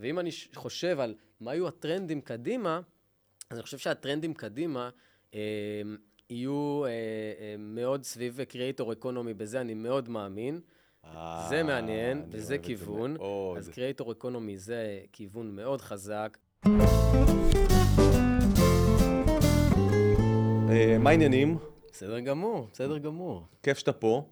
[0.00, 2.80] ואם אני חושב על מה יהיו הטרנדים קדימה,
[3.50, 4.90] אז אני חושב שהטרנדים קדימה
[5.34, 5.40] אה,
[6.30, 10.60] יהיו אה, אה, מאוד סביב קריאייטור אקונומי, בזה אני מאוד מאמין.
[11.48, 13.16] זה אה, מעניין, אני וזה זה כיוון.
[13.56, 16.38] אז קריאייטור אקונומי זה כיוון מאוד חזק.
[20.70, 21.58] אה, מה העניינים?
[21.92, 23.42] בסדר גמור, בסדר גמור.
[23.62, 24.24] כיף שאתה פה.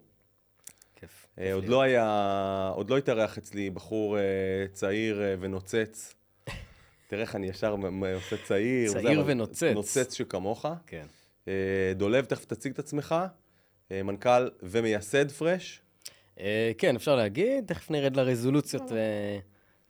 [1.39, 1.65] אה, עוד.
[1.65, 4.23] לא היה, עוד לא התארח אצלי בחור אה,
[4.73, 6.15] צעיר אה, ונוצץ.
[7.07, 7.75] תראה איך אני ישר
[8.15, 8.91] עושה צעיר.
[8.91, 9.63] צעיר ונוצץ.
[9.63, 10.65] נוצץ שכמוך.
[10.87, 11.05] כן.
[11.95, 13.15] דולב, תכף תציג את עצמך.
[13.91, 15.81] מנכ"ל ומייסד פרש.
[16.77, 18.91] כן, אפשר להגיד, תכף נרד לרזולוציות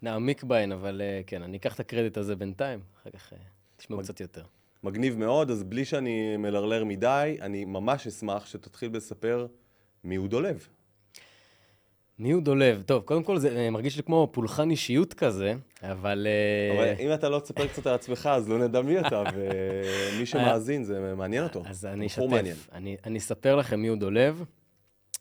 [0.01, 3.33] ונעמיק בהן, אבל כן, אני אקח את הקרדיט הזה בינתיים, אחר כך
[3.77, 4.43] תשמעו קצת יותר.
[4.83, 9.47] מגניב מאוד, אז בלי שאני מלרלר מדי, אני ממש אשמח שתתחיל לספר
[10.03, 10.67] מי הוא דולב.
[12.19, 12.81] מי הוא דולב?
[12.85, 16.27] טוב, קודם כל זה אה, מרגיש לי כמו פולחן אישיות כזה, אבל...
[16.29, 20.25] אה, אבל אם אתה לא תספר קצת על עצמך, אז לא נדע מי אתה, ומי
[20.25, 21.63] שמאזין, זה מעניין אותו.
[21.65, 22.05] אז אני.
[22.07, 24.43] אשתף, אני, אני אספר לכם דולב.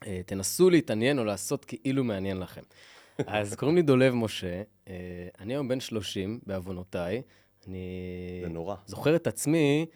[0.07, 2.63] אה, תנסו להתעניין או לעשות כאילו מעניין לכם.
[3.27, 4.95] אז קוראים לי דולב משה, אה,
[5.41, 7.23] אני היום בן 30, בעוונותיי.
[7.67, 8.77] אני זה נורא.
[8.87, 9.87] זוכר את עצמי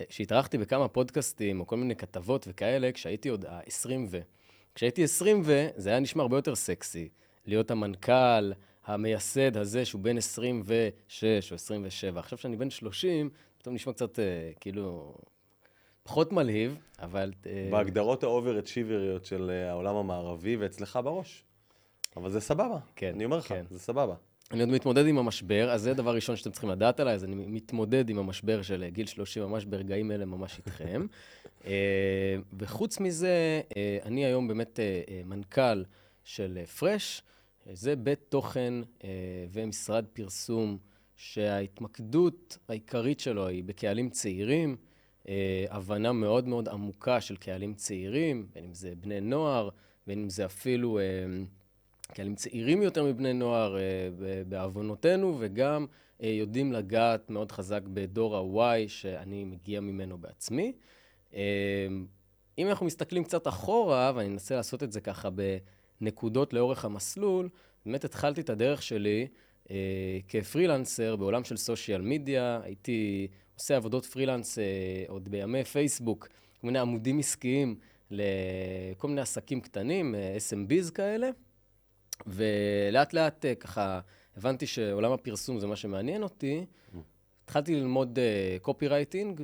[0.00, 4.20] אה, שהתארחתי בכמה פודקאסטים או כל מיני כתבות וכאלה, כשהייתי עוד ה-20 ו...
[4.74, 5.68] כשהייתי 20 ו...
[5.76, 7.08] זה היה נשמע הרבה יותר סקסי.
[7.46, 8.52] להיות המנכ"ל,
[8.84, 12.20] המייסד הזה שהוא בן 26 או 27.
[12.20, 14.24] עכשיו שאני בן 30, פתאום נשמע קצת אה,
[14.60, 15.14] כאילו
[16.02, 17.32] פחות מלהיב, אבל...
[17.46, 21.44] אה, בהגדרות האובר-אצ'יבריות של אה, העולם המערבי, ואצלך בראש.
[22.16, 22.78] אבל זה סבבה.
[22.96, 23.64] כן, אני אומר לך, כן.
[23.70, 24.14] זה סבבה.
[24.52, 27.34] אני עוד מתמודד עם המשבר, אז זה דבר ראשון שאתם צריכים לדעת עליי, אז אני
[27.34, 31.06] מתמודד עם המשבר של גיל 30 ממש ברגעים אלה ממש איתכם.
[31.66, 35.84] אה, וחוץ מזה, אה, אני היום באמת אה, אה, מנכ"ל
[36.24, 37.22] של אה, פרש,
[37.66, 39.10] אה, זה בית תוכן אה,
[39.52, 40.78] ומשרד פרסום
[41.16, 44.76] שההתמקדות העיקרית שלו היא בקהלים צעירים,
[45.28, 49.68] אה, הבנה מאוד מאוד עמוקה של קהלים צעירים, בין אם זה בני נוער,
[50.06, 50.98] בין אם זה אפילו...
[52.14, 53.82] קהלים צעירים יותר מבני נוער, אה,
[54.48, 55.86] בעוונותינו, וגם
[56.22, 60.72] אה, יודעים לגעת מאוד חזק בדור ה-Y, שאני מגיע ממנו בעצמי.
[61.34, 61.40] אה,
[62.58, 65.28] אם אנחנו מסתכלים קצת אחורה, ואני אנסה לעשות את זה ככה
[66.00, 67.48] בנקודות לאורך המסלול,
[67.86, 69.26] באמת התחלתי את הדרך שלי
[69.70, 74.64] אה, כפרילנסר בעולם של סושיאל מדיה, הייתי עושה עבודות פרילנס אה,
[75.08, 76.28] עוד בימי פייסבוק,
[76.60, 77.76] כל מיני עמודים עסקיים
[78.10, 81.30] לכל מיני עסקים קטנים, אה, SMBs כאלה.
[82.26, 84.00] ולאט לאט אה, ככה
[84.36, 86.66] הבנתי שעולם הפרסום זה מה שמעניין אותי.
[87.44, 88.18] התחלתי ללמוד
[88.62, 89.42] קופי רייטינג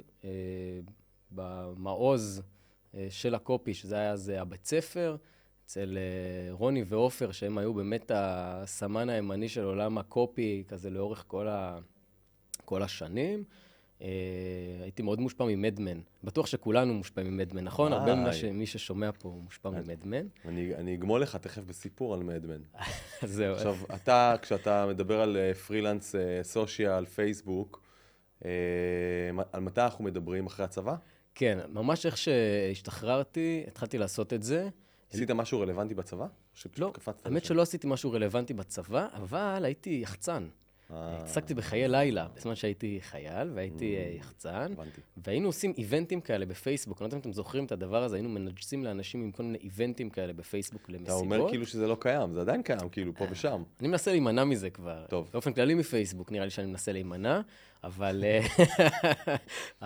[1.30, 2.42] במעוז
[2.94, 5.16] אה, של הקופי, שזה היה אז אה, הבית ספר,
[5.64, 11.48] אצל אה, רוני ועופר, שהם היו באמת הסמן הימני של עולם הקופי, כזה לאורך כל,
[11.48, 11.78] ה...
[12.64, 13.44] כל השנים.
[14.02, 14.06] אה,
[14.82, 16.00] הייתי מאוד מושפע ממדמן.
[16.24, 17.92] בטוח שכולנו מושפעים ממדמן, נכון?
[17.92, 18.14] הרבה.
[18.14, 20.26] ממה ש- מי ששומע פה מושפע ממדמן.
[20.44, 22.60] אני אני אגמול לך תכף בסיפור על מדמן.
[23.22, 23.54] זהו.
[23.54, 25.36] עכשיו, אתה, כשאתה מדבר על
[25.66, 27.82] פרילנס סושיאל, פייסבוק,
[29.52, 30.46] על מתי אנחנו מדברים?
[30.46, 30.96] אחרי הצבא?
[31.34, 34.68] כן, ממש איך שהשתחררתי, התחלתי לעשות את זה.
[35.12, 36.26] עשית משהו רלוונטי בצבא?
[36.78, 36.92] לא,
[37.24, 37.44] האמת?
[37.44, 40.48] שלא עשיתי משהו רלוונטי בצבא, אבל הייתי יחצן.
[40.92, 45.00] אה, התעסקתי בחיי לילה, בזמן שהייתי חייל, והייתי אה, יחצן, הבנתי.
[45.16, 46.98] והיינו עושים איבנטים כאלה בפייסבוק.
[46.98, 49.58] אני לא יודע אם אתם זוכרים את הדבר הזה, היינו מנג'סים לאנשים עם כל מיני
[49.58, 51.20] איבנטים כאלה בפייסבוק אתה למסיבות.
[51.20, 53.62] אומר כאילו שזה לא קיים, זה עדיין קיים, כאילו, פה ושם.
[53.80, 55.04] אני מנסה להימנע מזה כבר.
[55.08, 55.30] טוב.
[55.32, 57.40] באופן כללי מפייסבוק, נראה לי שאני מנסה להימנע,
[57.84, 58.40] אבל, אה,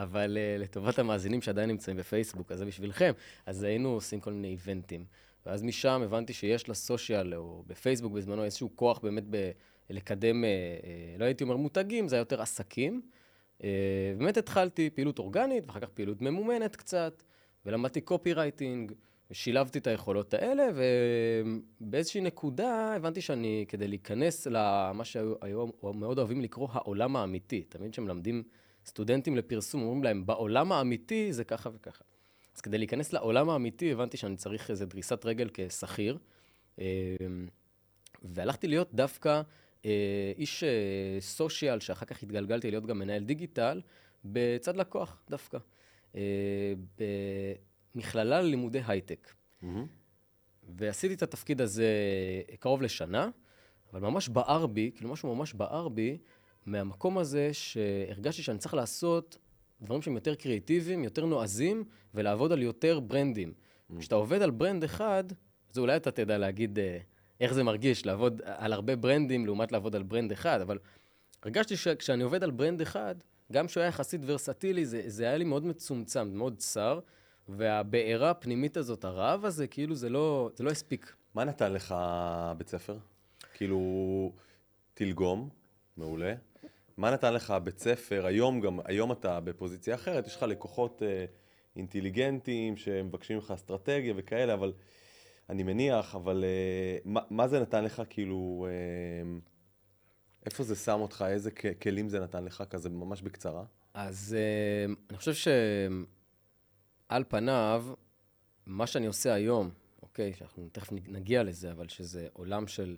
[0.03, 3.12] אבל אה, לטובת המאזינים שעדיין נמצאים בפייסבוק, אז זה בשבילכם.
[3.47, 5.05] אז היינו עושים כל מיני איבנטים.
[5.47, 9.51] ואז משם הבנתי שיש לסושיאל, או בפייסבוק בזמנו, איזשהו כוח באמת ב-
[9.93, 13.03] לקדם, אה, אה, לא הייתי אומר מותגים, זה היה יותר עסקים.
[13.65, 13.69] אה,
[14.19, 17.23] באמת התחלתי פעילות אורגנית, ואחר כך פעילות ממומנת קצת,
[17.67, 18.93] ולמדתי קופי רייטינג,
[19.31, 20.69] ושילבתי את היכולות האלה,
[21.81, 28.43] ובאיזושהי נקודה הבנתי שאני, כדי להיכנס למה שהיום מאוד אוהבים לקרוא העולם האמיתי, תמיד כשמלמדים
[28.87, 32.05] סטודנטים לפרסום, אומרים להם, בעולם האמיתי זה ככה וככה.
[32.56, 36.19] אז כדי להיכנס לעולם האמיתי, הבנתי שאני צריך איזו דריסת רגל כשכיר,
[38.23, 39.43] והלכתי להיות דווקא
[40.37, 40.69] איש אה,
[41.20, 43.81] סושיאל, שאחר כך התגלגלתי להיות גם מנהל דיגיטל,
[44.25, 45.58] בצד לקוח דווקא.
[46.17, 46.73] אה,
[47.94, 49.32] במכללה ללימודי הייטק.
[49.62, 49.87] מהמם.
[50.76, 51.88] ועשיתי את התפקיד הזה
[52.61, 53.29] קרוב לשנה,
[53.93, 56.19] אבל ממש בער בי, כאילו משהו ממש בער בי,
[56.67, 59.38] מהמקום הזה שהרגשתי שאני צריך לעשות
[59.82, 63.52] דברים שהם יותר קריאיטיביים, יותר נועזים, ולעבוד על יותר ברנדים.
[63.99, 65.25] כשאתה עובד על brand אחד,
[65.70, 66.99] אז אולי אתה תדע להגיד אה,
[67.43, 70.79] איך זה מרגיש לעבוד על הרבה ברנדים לעומת לעבוד על brand אחד, אבל
[71.43, 73.15] הרגשתי שכשאני עובד על ברנד אחד,
[73.53, 77.00] גם כשהוא היה יחסית ורסטילי, זה, זה היה לי מאוד מצומצם, מאוד צר,
[77.49, 81.15] והבעירה הפנימית הזאת, הרעב הזה, כאילו זה לא, זה לא הספיק.
[81.35, 81.94] מה נתן לך
[82.56, 82.97] בית ספר?
[83.55, 84.33] כאילו,
[84.95, 85.49] תלגום,
[85.97, 86.35] מעולה.
[86.97, 88.27] מה נתן לך בית ספר?
[88.27, 91.25] היום גם, היום אתה בפוזיציה אחרת, יש לך לקוחות אה,
[91.77, 94.73] אינטליגנטים שמבקשים ממך אסטרטגיה וכאלה, אבל
[95.50, 96.99] אני מניח, אבל אה,
[97.31, 99.39] מה, זה נתן לך, כאילו, אה,
[100.47, 101.50] איפה זה שם אותך, איזה
[101.83, 103.65] כלים זה נתן לך, כזה ממש בקצרה?
[103.94, 107.85] אז אה, אני חושב שעל פניו,
[108.67, 109.71] מה שאני עושה היום,
[110.03, 112.97] אוקיי, שאנחנו תכף נגיע לזה, אבל שזה עולם של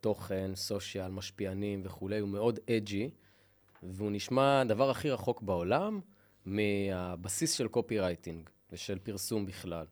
[0.00, 3.10] תוכן, סושיאל, משפיענים וכולי, הוא מאוד אג'י,
[3.82, 6.00] והוא נשמע הדבר הכי רחוק בעולם
[6.44, 9.86] מהבסיס של קופי רייטינג ושל פרסום בכלל.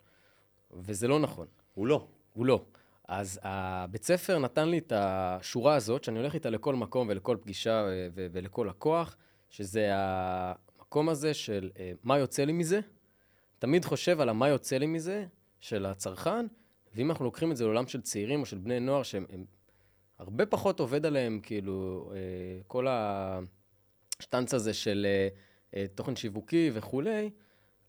[0.71, 1.47] וזה לא נכון.
[1.77, 2.07] הוא לא.
[2.33, 2.65] הוא לא.
[3.09, 7.87] אז הבית ספר נתן לי את השורה הזאת, שאני הולך איתה לכל מקום ולכל פגישה
[8.15, 9.17] ולכל לקוח,
[9.51, 12.81] שזה המקום הזה של אה, מה יוצא לי מזה.
[13.59, 15.27] תמיד חושב על מה יוצא לי מזה,
[15.61, 16.47] של הצרכן,
[16.95, 19.25] ואם אנחנו לוקחים את זה לעולם של צעירים או של בני נוער, שהם
[20.19, 22.19] הרבה פחות עובד עליהם, כאילו, אה,
[22.67, 22.87] כל
[24.21, 25.07] השטנץ הזה של
[25.75, 27.31] אה, תוכן שיווקי וכולי,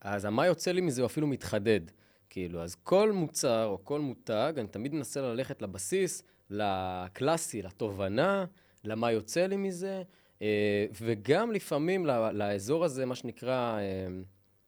[0.00, 1.80] אז מה יוצא לי מזה הוא אפילו מתחדד.
[2.30, 8.44] כאילו, אז כל מוצר או כל מותג, אני תמיד מנסה ללכת לבסיס, לקלאסי, לתובנה,
[8.84, 10.02] למה יוצא לי מזה,
[10.42, 13.78] אה, וגם לפעמים לאזור הזה, מה שנקרא,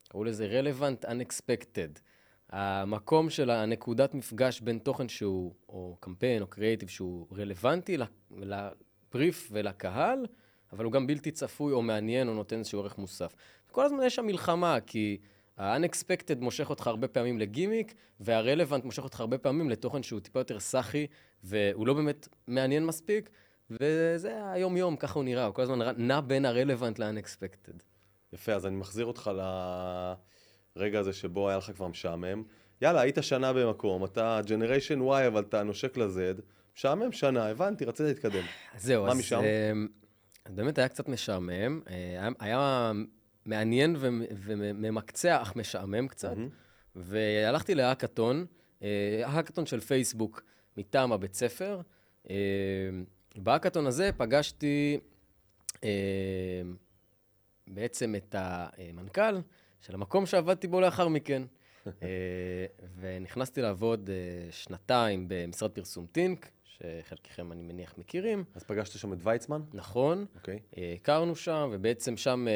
[0.09, 2.01] קראו לזה relevant unexpected.
[2.51, 7.97] המקום של הנקודת מפגש בין תוכן שהוא, או קמפיין, או קריאיטיב, שהוא רלוונטי
[8.31, 10.27] לפריף ולקהל,
[10.73, 13.35] אבל הוא גם בלתי צפוי או מעניין או נותן איזשהו ערך מוסף.
[13.71, 15.19] כל הזמן יש שם מלחמה, כי
[15.61, 20.61] ה-unexpected מושך אותך הרבה פעמים לגימיק, וה-relevant מושך אותך הרבה פעמים לתוכן שהוא טיפה יותר
[20.61, 21.07] סאחי,
[21.45, 23.31] והוא לא באמת מעניין מספיק,
[23.71, 27.83] וזה היום-יום, ככה הוא נראה, הוא כל הזמן נע בין ה-relevant ל-unexpected.
[28.33, 29.31] יפה, אז אני מחזיר אותך
[30.77, 32.43] לרגע הזה שבו היה לך כבר משעמם.
[32.83, 36.41] יאללה, היית שנה במקום, אתה Generation Y, אבל אתה נושק ל-Z,
[36.77, 38.45] משעמם שנה, הבנתי, רצית להתקדם.
[38.79, 39.13] זהו, אז...
[39.13, 39.43] מה משם?
[40.45, 41.81] אז באמת היה קצת משעמם.
[41.87, 42.93] היה, היה
[43.47, 46.37] מעניין וממקצע, אך משעמם קצת.
[46.37, 46.97] Mm-hmm.
[46.97, 48.47] והלכתי להאקתון,
[49.25, 50.43] האקתון של פייסבוק
[50.77, 51.81] מטעם הבית ספר.
[53.37, 55.01] בהאקתון הזה פגשתי
[57.69, 59.41] בעצם את המנכ"ל
[59.81, 61.43] של המקום שעבדתי בו לאחר מכן.
[63.01, 64.11] ונכנסתי לעבוד
[64.51, 68.45] שנתיים במשרד פרסום טינק, שחלקכם אני מניח מכירים.
[68.55, 69.63] אז פגשת שם את ויצמן?
[69.75, 70.27] נכון.
[70.35, 70.59] אוקיי.
[70.73, 70.79] Okay.
[70.97, 72.47] הכרנו שם, ובעצם שם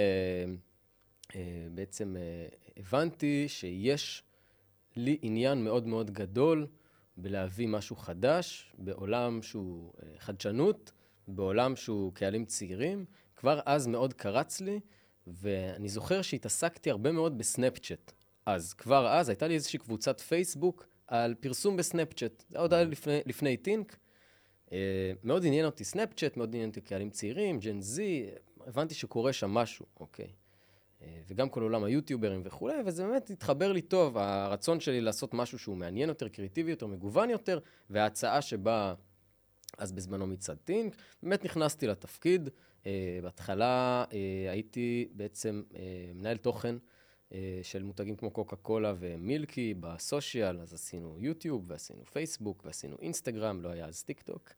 [1.75, 2.17] בעצם
[2.77, 4.23] הבנתי שיש
[4.97, 6.67] לי עניין מאוד מאוד גדול
[7.17, 10.93] בלהביא משהו חדש, בעולם שהוא חדשנות,
[11.29, 13.05] בעולם שהוא קהלים צעירים.
[13.37, 14.81] כבר אז מאוד קרץ לי,
[15.27, 18.13] ואני זוכר שהתעסקתי הרבה מאוד בסנאפצ'אט.
[18.47, 22.45] אז כבר אז הייתה לי איזושהי קבוצת פייסבוק על פרסום בסנאפצ'אט.
[22.51, 23.97] זה עוד היה לפני, לפני טינק.
[24.73, 28.27] אה, מאוד עניין אותי סנאפצ'אט, מאוד עניין אותי קהלים צעירים, Gen Z,
[28.67, 30.29] הבנתי שקורה שם משהו, אוקיי.
[31.05, 35.59] אה, וגם כל עולם היוטיוברים וכולי, וזה באמת התחבר לי טוב, הרצון שלי לעשות משהו
[35.59, 37.59] שהוא מעניין יותר, קריאטיבי יותר, מגוון יותר,
[37.91, 38.95] וההצעה שבאה
[39.79, 42.49] אז בזמנו מצד טינק, באמת נכנסתי לתפקיד.
[42.87, 44.05] אה, בהתחלה
[44.51, 45.63] הייתי בעצם
[46.15, 46.77] מנהל תוכן
[47.63, 53.61] של מותגים כמו קוקה קולה ומילקי ב social, אז עשינו יוטיוב ועשינו פייסבוק ועשינו אינסטגרם,
[53.61, 54.51] לא היה אז טיק טוק.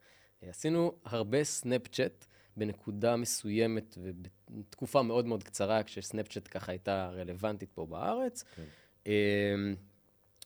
[0.42, 8.44] עשינו הרבה סנאפצ'אט בנקודה מסוימת ובתקופה מאוד מאוד קצרה, כשסנאפצ'אט ככה הייתה רלוונטית פה בארץ.
[8.56, 8.62] כן.
[9.06, 9.74] אמ,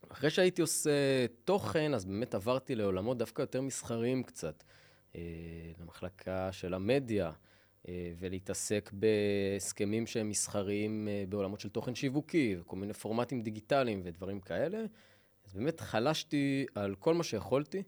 [0.09, 4.65] אחרי שהייתי עושה תוכן, אז באמת עברתי לעולמות דווקא יותר מסחריים קצת,
[5.17, 5.21] אה,
[5.81, 7.33] למחלקה של המדיה.
[7.89, 14.41] אה, ולהתעסק בהסכמים שהם מסחריים אה, בעולמות של תוכן שיווקי, וכל מיני פורמטים דיגיטליים ודברים
[14.41, 14.79] כאלה.
[15.47, 17.83] אז באמת חלשתי על כל מה שיכולתי,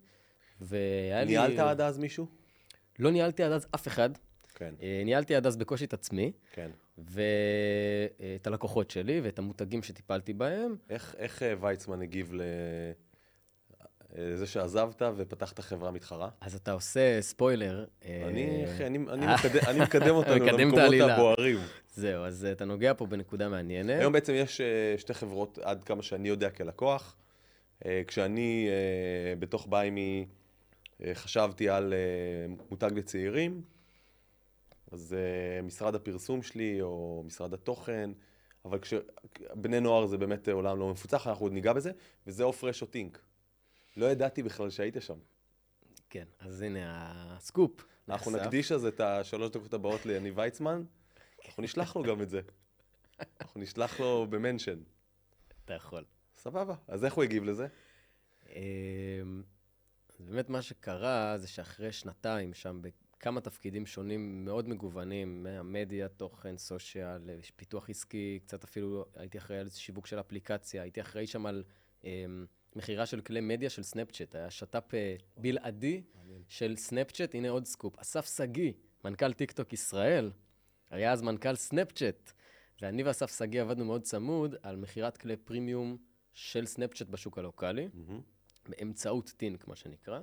[0.61, 1.27] והיה לי...
[1.27, 2.27] ניהלת עד אז מישהו?
[2.99, 4.11] לא ניהלתי עד אז אף אחד.
[4.55, 4.75] כן.
[4.83, 6.33] אה, ניהלתי עד אז בקושי את עצמי.
[6.53, 6.71] כן.
[6.99, 10.77] ואת הלקוחות שלי ואת המותגים שטיפלתי בהם.
[10.91, 12.43] איך, איך ויצמן הגיב ל...
[14.35, 16.29] זה שעזבת ופתחת חברה מתחרה?
[16.41, 17.85] אז אתה עושה ספוילר.
[18.05, 21.59] אני, אה, אני, אני, מקדם, אני מקדם אותנו למקומות הבוערים.
[21.95, 24.01] זהו, אז אתה נוגע פה בנקודה מעניינת.
[24.01, 27.17] היום בעצם יש אה, שתי חברות, עד כמה שאני יודע כלקוח.
[27.87, 28.69] אה, כשאני
[29.39, 30.27] בתוך ביימי
[31.15, 31.95] חשבתי על
[32.71, 33.63] מותג לצעירים,
[34.91, 35.17] אז
[35.63, 38.11] משרד הפרסום שלי או משרד התוכן,
[38.65, 41.93] אבל כשבני נוער זה באמת עולם לא מפוצח, אנחנו עוד ניגע בזה,
[42.27, 43.19] וזה offshoot של טינק.
[43.97, 45.19] לא ידעתי בכלל שהיית שם.
[46.11, 47.85] כן, אז הנה הסקופ.
[48.09, 48.45] אנחנו נחשף.
[48.45, 50.83] נקדיש אז את השלוש דקות הבאות ליניב ויצמן,
[51.47, 52.41] אנחנו נשלח לו גם את זה.
[53.41, 54.79] אנחנו נשלח לו ב mention.
[55.65, 56.05] אתה יכול.
[56.37, 56.75] סבבה.
[56.89, 57.67] אז איך הוא הגיב לזה?
[60.23, 66.57] אז באמת מה שקרה זה שאחרי שנתיים שם בכמה תפקידים שונים מאוד מגוונים, מהמדיה, תוכן,
[66.57, 67.21] social,
[67.57, 71.65] פיתוח עסקי, קצת אפילו הייתי אחראי על שיווק של אפליקציה, הייתי אחראי שם על
[72.05, 76.03] אמ, מכירה של כלי מדיה של סנאפצ'אט, היה שת"פ אה, בלעדי
[76.49, 77.99] של סנאפצ'אט, הנה עוד סקופ.
[77.99, 78.73] אסף שגיא,
[79.05, 80.31] מנכ"ל טיקטוק ישראל,
[80.91, 82.33] היה אז מנכ"ל סנאפצ'אט,
[82.83, 85.97] ואני ואסף שגיא עבדנו מאוד צמוד על מכירת כלי פרימיום
[86.33, 87.89] של סנאפצ'אט בשוק הלוקאלי.
[87.95, 88.21] מהמם.
[88.69, 90.21] באמצעות טינק, מה שנקרא.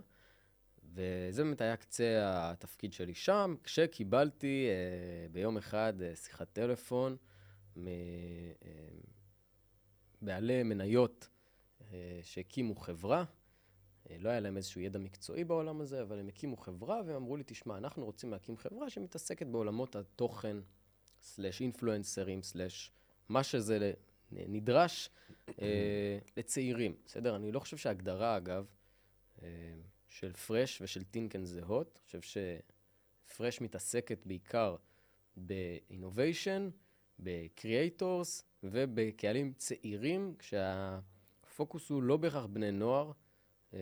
[0.94, 7.18] וזה באמת היה קצה התפקיד שלי שם, כשקיבלתי אה, ביום אחד אה, שיחת טלפון
[10.22, 11.30] מבעלי מניות
[11.82, 13.24] אה, שהקימו חברה.
[14.10, 17.38] אה, לא היה להם איזשהו ידע מקצועי בעולם הזה, אבל הם הקימו חברה והם אמרו
[17.38, 20.58] לי, תשמע, אנחנו רוצים להקים חברה שמתעסקת בעולמות התוכן,
[21.22, 22.92] סלאש אינפלואנסרים, סלאש
[23.30, 23.94] מה שזה
[24.32, 25.10] נדרש
[25.62, 27.36] אה, לצעירים, בסדר?
[27.36, 28.66] אני לא חושב שההגדרה, אגב,
[29.42, 29.48] אה,
[30.08, 31.92] של פרש ושל טינקן זהות.
[31.96, 32.42] אני חושב
[33.28, 34.76] שפרש מתעסקת בעיקר
[35.38, 36.70] ב innovation,
[37.20, 43.12] ב creators ובקהלים צעירים, כשהפוקוס הוא לא בהכרח בני נוער,
[43.74, 43.80] אה,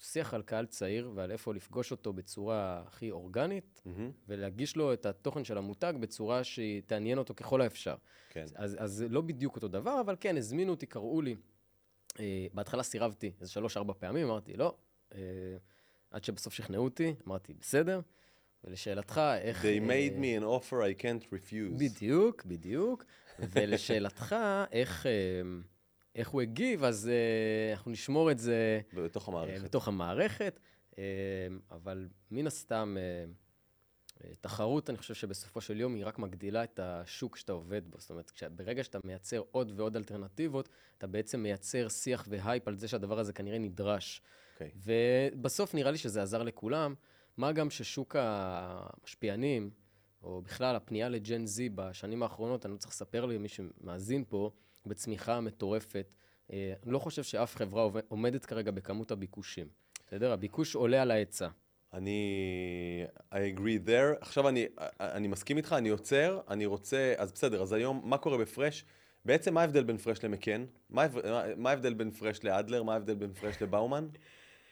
[0.00, 4.10] שיח על קהל צעיר ועל איפה לפגוש אותו בצורה הכי אורגנית, מהמם.
[4.28, 7.94] ולהגיש לו את התוכן של המותג בצורה שהיא תעניין אותו ככל האפשר.
[8.30, 8.46] כן.
[8.54, 11.36] אז, אז לא בדיוק אותו דבר, אבל כן, הזמינו אותי, קראו לי.
[12.20, 14.74] אה, בהתחלה סירבתי איזה שלוש-ארבע פעמים, אמרתי, לא.
[15.14, 15.20] אה,
[16.10, 18.00] עד שבסוף שכנעו אותי, אמרתי, בסדר.
[18.64, 19.62] ולשאלתך, איך...
[19.62, 21.78] They אה, made me an offer I can't refuse.
[21.78, 23.04] בדיוק, בדיוק.
[23.38, 24.36] ולשאלתך,
[24.72, 25.12] איך, אה,
[26.16, 29.64] איך הוא הגיב, אז אה, אנחנו נשמור את זה בתוך אה, המערכת.
[29.64, 30.60] בתוך המערכת.
[30.98, 31.02] אה,
[31.70, 33.24] אבל מן הסתם, אה,
[34.40, 38.00] תחרות, אני חושב שבסופו של יום היא רק מגדילה את השוק שאתה עובד בו.
[38.00, 40.68] זאת אומרת, כש- ברגע שאתה מייצר עוד ועוד אלטרנטיבות,
[40.98, 44.22] אתה בעצם מייצר שיח והייפ על זה שהדבר הזה כנראה נדרש.
[44.54, 44.70] אוקיי.
[44.76, 46.94] ובסוף נראה לי שזה עזר לכולם,
[47.36, 49.70] מה גם ששוק המשפיענים,
[50.22, 54.50] או בכלל הפנייה לג'ן זי בשנים האחרונות, אני לא צריך לספר למי שמאזין פה,
[54.86, 56.14] בצמיחה מטורפת.
[56.52, 59.66] אה, אני לא חושב שאף חברה עומדת כרגע בכמות הביקושים.
[60.06, 60.32] בסדר?
[60.32, 61.48] הביקוש עולה על ההיצע.
[61.92, 62.20] אני...
[63.32, 64.18] I agree there.
[64.20, 64.66] עכשיו אני,
[65.00, 67.14] אני מסכים איתך, אני עוצר, אני רוצה...
[67.16, 68.84] אז בסדר, אז היום, מה קורה בפרש?
[69.24, 70.64] בעצם מה ההבדל בין פרש למקן?
[70.90, 71.06] מה-
[71.56, 72.82] מה ההבדל בין פרש לאדלר?
[72.82, 74.08] מה ההבדל בין פרש לבאומן?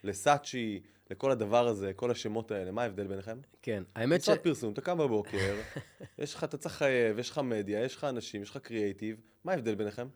[0.04, 0.80] לסאצ'י,
[1.10, 3.38] לכל הדבר הזה, כל השמות האלה, מה ההבדל ביניכם?
[3.62, 4.28] כן, האמת ש...
[4.28, 5.54] משרד פרסום, אתה קם בבוקר,
[6.18, 9.52] יש לך, אתה צריך לחייב, יש לך מדיה, יש לך אנשים, יש לך קריאייטיב, מה
[9.52, 10.08] ההבדל ביניכם?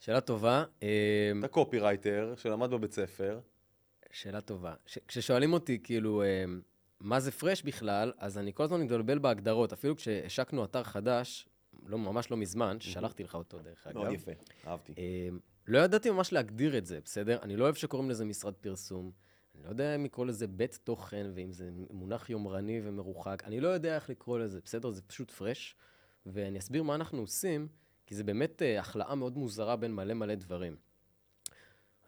[0.00, 0.64] שאלה טובה.
[0.82, 3.40] אה, אתה קופירייטר שלמד בבית ספר,
[4.10, 4.74] שאלה טובה.
[4.86, 6.44] ש- כששואלים אותי, כאילו, אה,
[7.00, 9.72] מה זה פרש בכלל, אז אני כל הזמן מתבלבל בהגדרות.
[9.72, 11.48] אפילו כשהשקנו אתר חדש,
[11.86, 13.96] לא, ממש לא מזמן, ששלחתי לך אותו דרך אגב.
[13.98, 14.30] מאוד יפה,
[14.66, 14.92] אהבתי.
[14.98, 15.28] אה,
[15.66, 17.38] לא ידעתי ממש להגדיר את זה, בסדר?
[17.42, 19.10] אני לא אוהב שקוראים לזה משרד פרסום.
[19.54, 23.42] אני לא יודע אם לקרוא לזה בית תוכן, ואם זה מונח יומרני ומרוחק.
[23.46, 24.90] אני לא יודע איך לקרוא לזה, בסדר?
[24.90, 25.76] זה פשוט פרש.
[26.26, 27.68] ואני אסביר מה אנחנו עושים,
[28.06, 30.76] כי זה באמת אה, החלאה מאוד מוזרה בין מלא מלא דברים.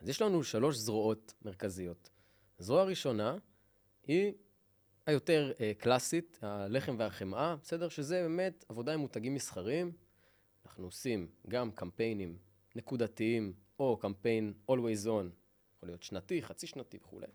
[0.00, 2.10] אז יש לנו שלוש זרועות מרכזיות.
[2.58, 3.38] הזרוע הראשונה
[4.06, 4.32] היא
[5.06, 7.88] היותר אה, קלאסית, הלחם והחמאה, בסדר?
[7.88, 9.92] שזה באמת עבודה עם מותגים מסחריים.
[10.66, 12.38] אנחנו עושים גם קמפיינים
[12.74, 15.43] נקודתיים, או קמפיין always on,
[15.84, 17.26] יכול להיות שנתי, חצי שנתי וכולי.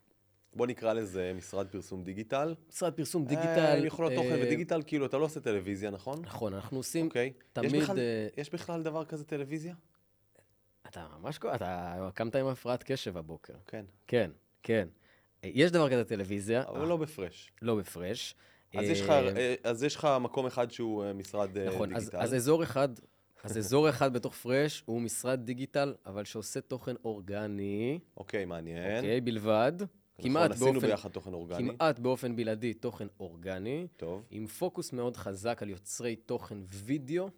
[0.54, 2.56] בוא נקרא לזה משרד פרסום דיגיטל.
[2.70, 3.86] משרד פרסום אה, דיגיטל.
[3.86, 6.22] יכולות אה, תוכן ודיגיטל, כאילו, אתה לא עושה טלוויזיה, נכון?
[6.22, 7.34] נכון, אנחנו עושים אוקיי.
[7.54, 7.76] תמיד...
[7.98, 9.76] אה, יש בכלל דבר כזה טלוויזיה?
[10.88, 11.40] אתה ממש...
[11.56, 13.54] אתה קמת עם הפרעת קשב הבוקר.
[13.68, 13.86] כן.
[14.08, 14.32] כן,
[14.64, 14.88] כן.
[15.44, 17.52] אה, יש דבר כזה טלוויזיה, אבל לא בפרש.
[17.62, 18.36] לא בפרש.
[18.76, 21.96] אז יש לך- אה, אה, אז יש לך מקום אחד שהוא אה, משרד אה, נכון,
[21.96, 22.18] אז, דיגיטל.
[22.24, 22.90] אז אזור אחד,
[23.44, 28.96] אז אזור אחד בתוך פרש הוא משרד דיגיטל, אבל שעושה תוכן אורגני, אוקיי, מעניין.
[28.98, 29.74] אוקיי, בלבד.
[30.20, 31.58] נכון, כמעט עשינו באופן, ביחד תוכן אורגני.
[31.70, 37.30] כמעט באופן בלעדי תוכן אורגני, טוב, עם פוקוס מאוד חזק על יוצרי תוכן וידאו,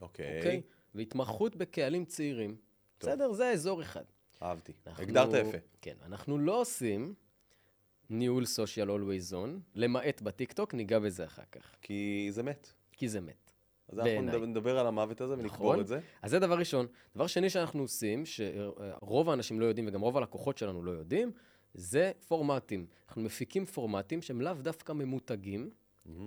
[0.00, 0.36] אוקיי.
[0.38, 0.62] אוקיי?
[0.94, 2.56] והתמחות בקהלים צעירים.
[2.98, 3.10] טוב.
[3.10, 3.32] בסדר?
[3.32, 4.04] זה אזור אחד.
[4.42, 4.72] אהבתי.
[4.86, 5.58] אנחנו- הגדרת יפה.
[5.80, 7.14] כן, אנחנו לא עושים
[8.10, 12.72] ניהול social always on, למעט בטיקטוק, ניגע בזה אחר כך, כי זה מת.
[12.92, 13.49] כי זה מת.
[13.92, 14.46] אז אנחנו.
[14.46, 15.80] נדבר- על המוות הזה ונקבור נכון.
[15.80, 16.00] את זה.
[16.22, 16.86] אז זה דבר ראשון.
[17.16, 21.30] דבר שני שאנחנו עושים, שרוב האנשים לא יודעים וגם רוב הלקוחות שלנו לא יודעים,
[21.74, 22.86] זה פורמטים.
[23.08, 25.70] אנחנו מפיקים פורמטים שהם לאו דווקא ממותגים.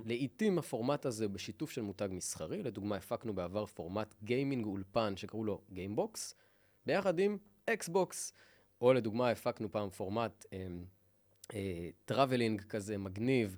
[0.05, 5.43] לעתים הפורמט הזה הוא בשיתוף של מותג מסחרי, לדוגמה הפקנו בעבר פורמט גיימינג אולפן שקראו
[5.43, 6.35] לו גיימבוקס,
[6.85, 8.33] ביחד עם אקסבוקס,
[8.81, 10.83] או לדוגמה הפקנו פעם פורמט אמ,
[12.05, 13.57] traveling כזה מגניב,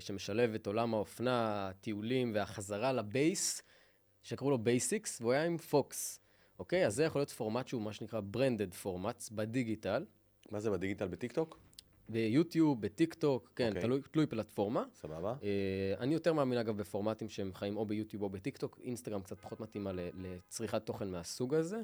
[0.00, 3.62] שמשלב את עולם האופנה, הטיולים והחזרה ל base,
[4.22, 6.20] שקראו לו בייסיקס, והוא היה עם פוקס.
[6.58, 6.86] אוקיי?
[6.86, 10.04] אז זה יכול להיות פורמט שהוא מה שנקרא branded formats בדיגיטל.
[10.50, 11.08] מה זה בדיגיטל?
[11.08, 11.58] בטיקטוק?
[12.08, 13.82] ביוטיוב, בטיק טוק, כן, אוקיי.
[13.82, 14.84] תלוי, תלוי פלטפורמה.
[14.94, 15.34] סבבה.
[15.42, 19.40] אה, אני יותר מאמין אגב בפורמטים שהם חיים או ביוטיוב או בטיק טוק, אינסטגרם קצת
[19.40, 21.80] פחות מתאימה לצריכת תוכן מהסוג הזה.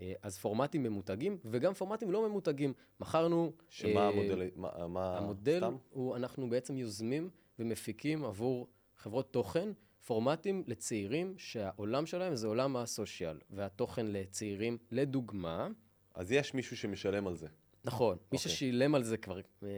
[0.00, 2.72] אה, אז פורמטים ממותגים, וגם פורמטים לא ממותגים.
[3.00, 3.52] מכרנו...
[3.68, 4.50] שמה אה, המודל...
[4.56, 5.18] מה- מה...
[5.18, 5.76] המודל סתם?
[5.90, 9.68] הוא, אנחנו בעצם יוזמים ומפיקים עבור חברות תוכן
[10.06, 15.68] פורמטים לצעירים שהעולם שלהם זה עולם הסושיאל, והתוכן לצעירים, לדוגמה,
[16.14, 17.46] אז יש מישהו שמשלם על זה.
[17.84, 18.38] נכון, מי אוקיי.
[18.38, 19.68] ששילם על זה כבר אה,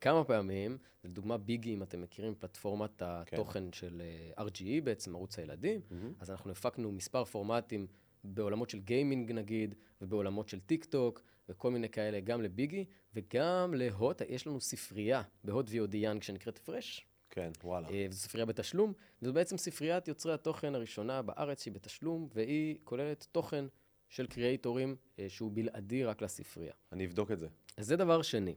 [0.00, 4.02] כמה פעמים, לדוגמה ביגי, אם אתם מכירים, פלטפורמת התוכן של
[4.36, 5.80] אה, RGE, בעצם ערוץ הילדים,
[6.20, 7.86] אז אנחנו הפקנו מספר פורמטים
[8.34, 14.22] בעולמות של גיימינג נגיד, ובעולמות של טיק טוק, וכל מיני כאלה, גם לביגי, וגם להוט,
[14.28, 17.88] יש לנו ספרייה בהוט VOD יאנג שנקראת פרש, כן, וואלה.
[17.88, 18.92] אה, וזו ספרייה בתשלום,
[19.22, 23.64] וזו בעצם ספריית יוצרי התוכן הראשונה בארץ שהיא בתשלום, והיא כוללת תוכן
[24.08, 26.72] של קריאייטורים אה, שהוא בלעדי רק לספרייה.
[26.92, 27.48] אני אבדוק את זה.
[27.76, 28.54] אז זה דבר שני.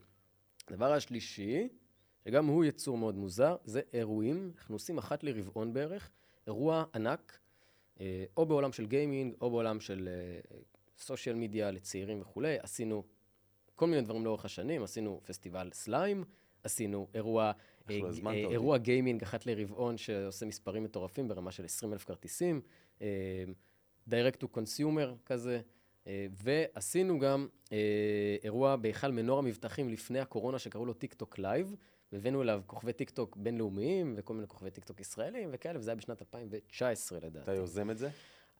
[0.68, 1.68] הדבר השלישי,
[2.24, 4.52] שגם הוא יצור מאוד מוזר, זה אירועים.
[4.56, 6.10] אנחנו עושים אחת לרבעון בערך,
[6.46, 7.38] אירוע ענק,
[8.36, 10.08] או בעולם של גיימינג, או בעולם של
[10.98, 12.58] social media לצעירים וכולי.
[12.58, 13.04] עשינו
[13.74, 16.24] כל מיני דברים לאורך השנים, עשינו פסטיבל סליים,
[16.62, 17.52] עשינו אירוע,
[17.90, 18.32] אה, אה?
[18.32, 22.60] אירוע גיימינג אחת לרבעון שעושה מספרים מטורפים ברמה של 20 אלף כרטיסים,
[23.02, 23.44] אה,
[24.10, 25.60] direct to consumer כזה,
[26.06, 31.74] אה, ועשינו גם אה, אירוע בהיכל מנורה מבטחים לפני הקורונה שקראו לו טיק טוק לייב,
[32.12, 35.96] והבאנו אליו כוכבי טיק טוק בינלאומיים וכל מיני כוכבי טיק טוק ישראלים וכאלה, וזה היה
[35.96, 37.44] בשנת 2019 לדעתי.
[37.44, 38.10] אתה יוזם את זה?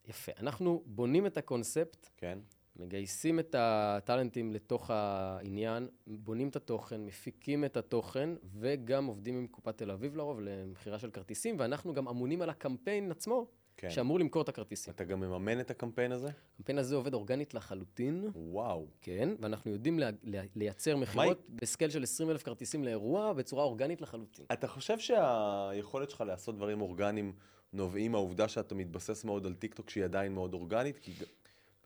[0.09, 0.33] יפה.
[0.39, 2.39] אנחנו בונים את הקונספט, כן.
[2.77, 9.79] מגייסים את הטאלנטים לתוך העניין, בונים את התוכן, מפיקים את התוכן, וגם עובדים עם קופת
[9.79, 13.47] תל אביב לרוב למכירה של כרטיסים, ואנחנו גם אמונים על הקמפיין עצמו,
[13.81, 13.91] כן.
[13.91, 14.93] שאמור למכור את הכרטיסים.
[14.95, 16.29] אתה גם מממן את הקמפיין הזה?
[16.55, 18.87] הקמפיין הזה עובד אורגנית לחלוטין, וואו.
[19.01, 23.65] כן, ואנחנו יודעים לה, לה, לייצר מכירות ב scale של 20 אלף כרטיסים לאירוע בצורה
[23.65, 24.45] אורגנית לחלוטין.
[24.53, 27.33] אתה חושב שהיכולת שלך לעשות דברים אורגניים
[27.73, 30.99] נובעים מהעובדה שאתה מתבסס מאוד על טיקטוק שהיא עדיין מאוד אורגנית?
[30.99, 31.13] כי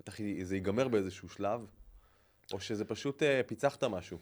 [0.00, 1.66] בטח זה ייגמר באיזשהו שלב,
[2.52, 4.18] או שזה פשוט אה, פיצחת משהו?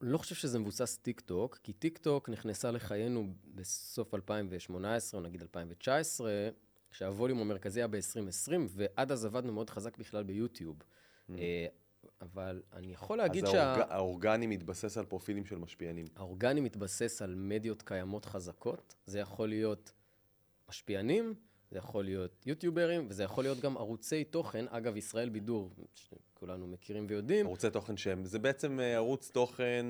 [0.00, 5.42] לא חושב שזה מבוסס טיק טוק, כי טיק טוק נכנסה לחיינו בסוף 2018, או נגיד
[5.42, 6.48] 2019,
[6.90, 10.82] כשהווליום המרכזי היה ב-2020, ועד אז עבדנו מאוד חזק בכלל ביוטיוב.
[11.30, 11.66] אה,
[12.20, 13.72] אבל אני יכול להגיד אז שה...
[13.72, 13.92] האורג...
[13.92, 16.06] האורגני מתבסס על פרופילים של משפיענים.
[16.16, 18.94] האורגני מתבסס על מדיות קיימות חזקות.
[19.06, 19.92] זה יכול להיות
[20.68, 21.34] משפיענים,
[21.70, 24.64] זה יכול להיות יוטיוברים, וזה יכול להיות גם ערוצי תוכן.
[24.68, 29.86] אגב, ישראל בידור, שכולנו מכירים ויודעים, ערוצי תוכן שהם, זה בעצם אה, ערוץ תוכן,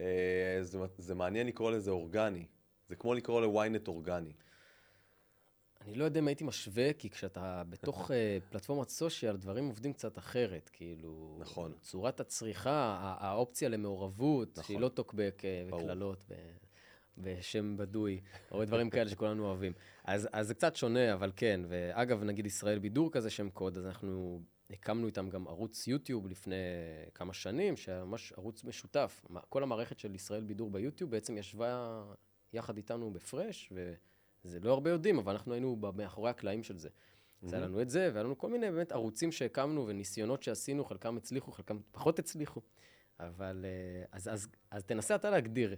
[0.00, 2.46] אה, זה, זה מעניין לקרוא לזה אורגני.
[2.88, 4.32] זה כמו לקרוא ל-ynet אורגני.
[5.80, 10.18] אני לא יודע אם הייתי משווה, כי כשאתה בתוך אה, פלטפורמת סושיאל, דברים עובדים קצת
[10.18, 11.36] אחרת, כאילו...
[11.40, 11.72] נכון.
[11.80, 14.64] צורת הצריכה, ה- האופציה למעורבות, נכון.
[14.64, 15.64] שהיא לא טוקבק אה.
[15.76, 16.34] וקללות ב-
[17.18, 18.20] בשם בדוי,
[18.52, 19.72] או דברים כאלה שכולנו אוהבים.
[20.04, 21.60] אז, אז זה קצת שונה, אבל כן.
[21.68, 26.54] ואגב, נגיד ישראל בידור כזה שם קוד, אז אנחנו הקמנו איתם גם ערוץ יוטיוב לפני
[27.14, 29.24] כמה שנים, שהיה ממש ערוץ משותף.
[29.48, 32.02] כל המערכת של ישראל בידור ביוטיוב בעצם ישבה
[32.52, 33.72] יחד איתנו בפרש,
[34.44, 36.88] וזה לא הרבה יודעים, אבל אנחנו היינו מאחורי הקלעים של זה.
[37.42, 41.16] אז היה לנו את זה, והיה לנו כל מיני באמת ערוצים שהקמנו וניסיונות שעשינו, חלקם
[41.16, 42.60] הצליחו, חלקם פחות הצליחו.
[43.20, 45.76] אבל אה, אז, אז, אז תנסה אתה להגדיר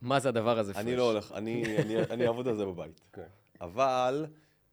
[0.00, 0.72] מה זה הדבר הזה.
[0.76, 0.96] אני Fresh.
[0.96, 3.00] לא הולך, אני, אני, אני אעבוד על זה בבית.
[3.12, 3.26] כן.
[3.60, 4.26] אבל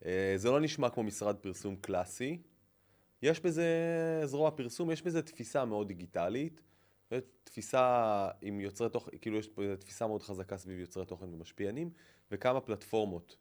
[0.05, 2.41] אה, זה לא נשמע כמו משרד פרסום קלאסי.
[3.21, 3.65] יש בזה
[4.25, 6.61] זרוע פרסום, יש בזה תפיסה מאוד דיגיטלית,
[7.43, 11.89] תפיסה עם יוצרי תוכן, כאילו יש פה תפיסה מאוד חזקה סביב יוצרי תוכן ומשפיענים,
[12.31, 13.35] וכמה פלטפורמות.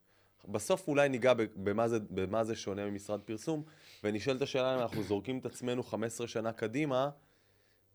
[0.48, 3.62] בסוף אולי ניגע במה זה, במה זה שונה ממשרד פרסום,
[4.04, 7.10] ונשאל את השאלה אם אנחנו זורקים את עצמנו 15 שנה קדימה,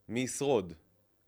[0.10, 0.74] מי ישרוד?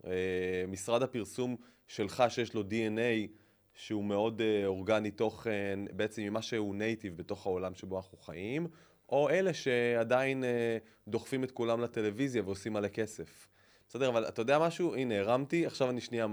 [0.07, 1.55] אה, משרד הפרסום
[1.87, 3.27] שלך שיש לו DNA
[3.73, 8.67] שהוא מאוד אה, אורגני תוכן, בעצם ממה שהוא נייטיב בתוך העולם שבו אנחנו חיים,
[9.09, 13.47] או אלה שעדיין אה, דוחפים את כולם לטלוויזיה ועושים מלא כסף.
[13.89, 14.95] בסדר, אבל אתה יודע משהו?
[14.95, 16.27] הנה, הרמתי, עכשיו אני שנייה,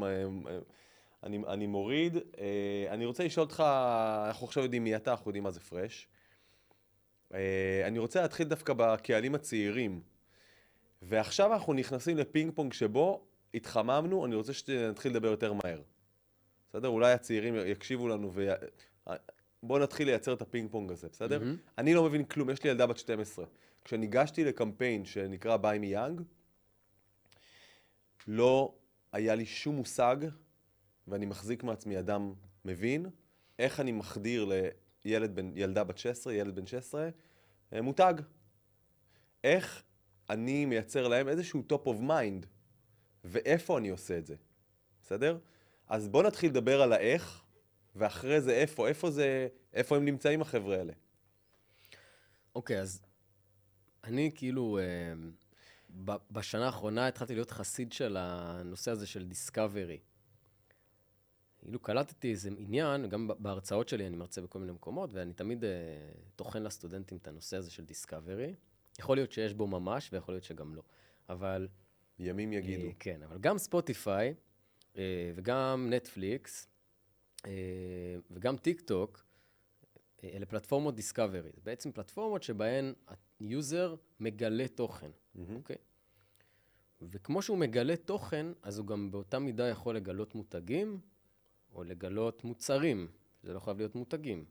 [1.23, 2.17] אני, אני מוריד.
[2.89, 3.65] אני רוצה לשאול אותך,
[4.27, 6.09] אנחנו עכשיו יודעים מי אתה, אנחנו יודעים מה זה פרש.
[7.85, 10.01] אני רוצה להתחיל דווקא בקהלים הצעירים.
[11.03, 15.83] ועכשיו אנחנו נכנסים לפינג פונג שבו התחממנו, אני רוצה שנתחיל לדבר יותר מהר.
[16.69, 16.89] בסדר?
[16.89, 18.53] אולי הצעירים יקשיבו לנו ו...
[19.63, 21.39] בואו נתחיל לייצר את הפינג פונג הזה, בסדר?
[21.39, 21.57] מהמם.
[21.79, 23.45] אני לא מבין כלום, יש לי ילדה בת 12.
[23.85, 26.21] כשניגשתי לקמפיין שנקרא ביי מי יאנג,
[28.29, 28.75] לא
[29.13, 30.17] היה לי שום מושג,
[31.09, 32.33] ואני מחזיק מעצמי אדם
[32.65, 33.07] מבין,
[33.59, 34.51] איך אני מחדיר
[35.05, 37.09] לילד בן, ילדה בת 16, ילד בן 16,
[37.73, 38.15] אה, מותג.
[39.45, 39.83] איך
[40.31, 42.47] אני מייצר להם איזשהו top of mind,
[43.25, 44.35] ואיפה אני עושה את זה,
[45.03, 45.39] בסדר?
[45.89, 47.43] אז בואו נתחיל לדבר על האיך,
[47.97, 50.93] ואחרי זה איפה, איפה זה, איפה הם נמצאים החבר'ה האלה.
[52.55, 53.03] אוקיי, okay, אז
[54.05, 55.13] אני כאילו, אה,
[56.05, 59.99] ב- בשנה האחרונה התחלתי להיות חסיד של הנושא הזה של discovery.
[61.59, 65.71] כאילו קלטתי איזה עניין, גם בהרצאות שלי אני מרצה בכל מיני מקומות, ואני תמיד אה,
[66.37, 68.55] טוחן לסטודנטים את הנושא הזה של discovery.
[68.99, 70.83] יכול להיות שיש בו ממש, ויכול להיות שגם לא.
[71.29, 71.69] אבל...
[72.21, 72.87] ימים יגידו.
[72.87, 74.35] אה, כן, אבל גם ספוטיפיי,
[74.97, 76.69] אה, וגם נטפליקס,
[77.47, 77.51] אה,
[78.31, 79.25] וגם טיק טוק,
[80.25, 81.51] אלה פלטפורמות discovery.
[81.55, 82.93] זה בעצם פלטפורמות שבהן
[83.41, 85.11] ה user מגלה תוכן.
[85.55, 85.77] אוקיי?
[87.03, 91.01] וכמו שהוא מגלה תוכן, אז הוא גם באותה מידה יכול לגלות מותגים,
[91.75, 93.09] או לגלות מוצרים.
[93.43, 94.45] זה לא חייב להיות מותגים.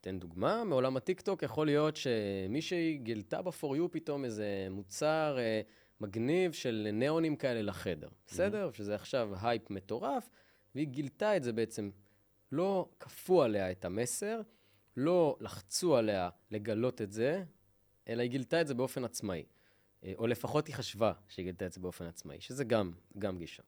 [0.00, 5.38] אתן דוגמה, מעולם הטיקטוק יכול להיות שמישהי גילתה ב-for you פתאום איזה מוצר
[6.00, 8.70] מגניב של ניאונים כאלה לחדר, בסדר?
[8.72, 10.28] שזה עכשיו הייפ מטורף,
[10.74, 11.90] והיא גילתה את זה בעצם.
[12.52, 14.40] לא כפו עליה את המסר,
[14.96, 17.44] לא לחצו עליה לגלות את זה,
[18.08, 19.44] אלא היא גילתה את זה באופן עצמאי.
[20.04, 23.62] אה, או לפחות היא חשבה שהיא גילתה את זה באופן עצמאי, שזה גם, גם גישה.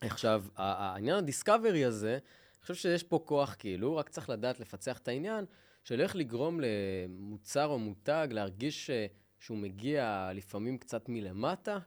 [0.00, 5.08] עכשיו, העניין הדיסקאברי הזה, אני חושב שיש פה כוח כאילו, רק צריך לדעת לפצח את
[5.08, 5.44] העניין
[5.84, 8.90] של איך לגרום למוצר או מותג להרגיש ש-
[9.38, 11.78] שהוא מגיע לפעמים קצת מלמטה,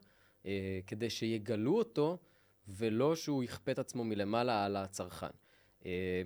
[0.46, 2.18] אה, כדי שיגלו אותו,
[2.68, 5.26] ולא שהוא יכפה את עצמו מלמעלה על הצרכן.
[5.86, 6.22] אה,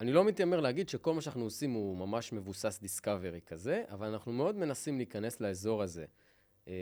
[0.00, 4.32] אני לא מתיימר להגיד שכל מה שאנחנו עושים הוא ממש מבוסס דיסקאברי כזה, אבל אנחנו
[4.32, 6.04] מאוד מנסים להיכנס לאזור הזה.
[6.68, 6.72] אה,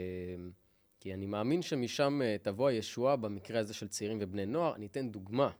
[0.99, 4.75] כי אני מאמין שמשם אה, תבוא הישועה במקרה הזה של צעירים ובני נוער.
[4.75, 5.51] אני אתן דוגמה.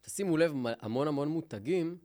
[0.00, 1.98] תשימו לב, המון המון מותגים,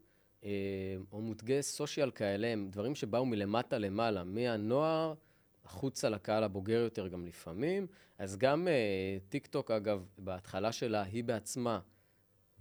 [1.11, 5.13] או מותגי סושיאל כאלה, הם דברים שבאו מלמטה למעלה, מהנוער
[5.65, 7.87] החוצה לקהל הבוגר יותר גם לפעמים.
[8.17, 11.79] אז גם אה, טיק טוק, אגב, בהתחלה שלה, היא בעצמה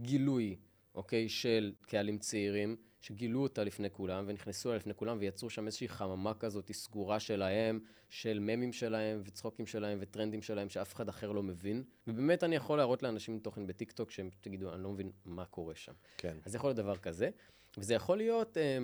[0.00, 0.56] גילוי,
[0.94, 5.88] אוקיי, של קהלים צעירים, שגילו אותה לפני כולם, ונכנסו אליה לפני כולם, ויצרו שם איזושהי
[5.88, 11.42] חממה כזאת סגורה שלהם, של ממים שלהם, וצחוקים שלהם, וטרנדים שלהם, שאף אחד אחר לא
[11.42, 11.82] מבין.
[12.06, 15.92] ובאמת אני יכול להראות לאנשים תוכן בטיקטוק, שהם יגידו, אני לא מבין מה קורה שם.
[16.16, 16.36] כן.
[16.44, 17.30] אז יכול להיות דבר כזה,
[17.78, 18.78] וזה יכול להיות אה,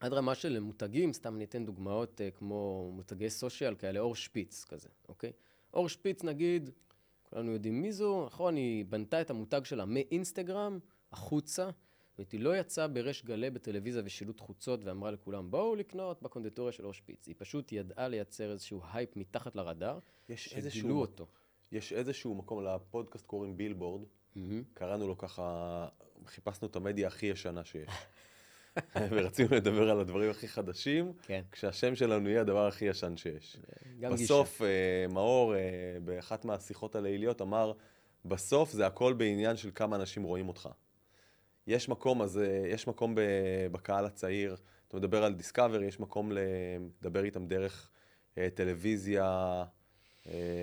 [0.00, 4.64] עד רמה של מותגים, סתם אני אתן דוגמאות אה, כמו מותגי social כאלה, אור שפיץ
[4.64, 5.32] כזה, אוקיי?
[5.74, 6.70] אור שפיץ נגיד,
[7.22, 8.56] כולנו יודעים מי זו, נכון?
[8.56, 10.78] היא בנתה את המותג שלה מאינסטגרם
[11.12, 11.70] החוצה,
[12.18, 16.92] והיא לא יצאה בריש גלי בטלוויזיה ושילוט חוצות ואמרה לכולם, בואו לקנות בקונדיטוריה של אור
[16.92, 17.26] שפיץ.
[17.26, 21.26] היא פשוט ידעה לייצר איזשהו הייפ מתחת לרדאר, יש שגילו איזשהו, אותו.
[21.72, 24.02] יש איזשהו מקום, לפודקאסט קוראים בילבורד,
[24.36, 24.62] מהמם.
[24.74, 25.88] קראנו לו ככה,
[26.26, 27.88] חיפשנו את המדיה הכי ישנה שיש.
[29.10, 31.42] ורצינו לדבר על הדברים הכי חדשים, כן.
[31.52, 33.56] כשהשם שלנו יהיה הדבר הכי ישן שיש.
[34.00, 35.60] בסוף, אה, מאור, אה,
[36.04, 37.72] באחת מהשיחות הליליות, אמר,
[38.24, 40.68] בסוף זה הכל בעניין של כמה אנשים רואים אותך.
[41.66, 43.14] יש מקום, אז יש מקום
[43.72, 44.56] בקהל הצעיר,
[44.88, 47.90] אתה מדבר על דיסקאבר, יש מקום לדבר איתם דרך
[48.38, 49.64] אה, טלוויזיה,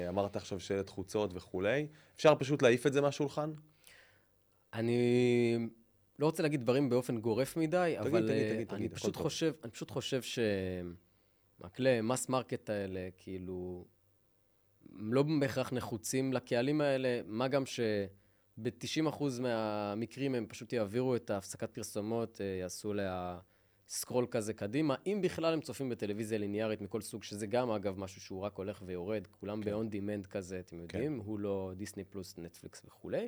[0.09, 1.87] אמרת עכשיו שלט חוצות וכולי.
[2.15, 3.51] אפשר פשוט להעיף את זה מהשולחן?
[4.75, 5.57] אני
[6.19, 9.15] לא רוצה להגיד דברים באופן גורף מדי, תגיד, אבל תגיד, אה, תגיד, אני תגיד, פשוט.
[9.15, 10.21] חושב, אני פשוט חושב
[11.61, 13.85] שהכלי mass market האלה, כאילו,
[14.99, 21.71] הם לא בהכרח נחוצים לקהלים האלה, מה גם שב-90% מהמקרים הם פשוט יעבירו את ההפסקת
[21.71, 23.39] פרסומות, אה, יעשו לה
[23.88, 28.21] scroll כזה קדימה, אם בכלל הם צופים בטלוויזיה ליניארית מכל סוג, שזה גם אגב משהו
[28.21, 29.71] שהוא רק הולך ויורד, כולם כן.
[29.71, 30.97] ב-on demand כזה, אתם כן.
[30.97, 33.27] יודעים, הוא לא דיסני פלוס, נטפליקס וכולי.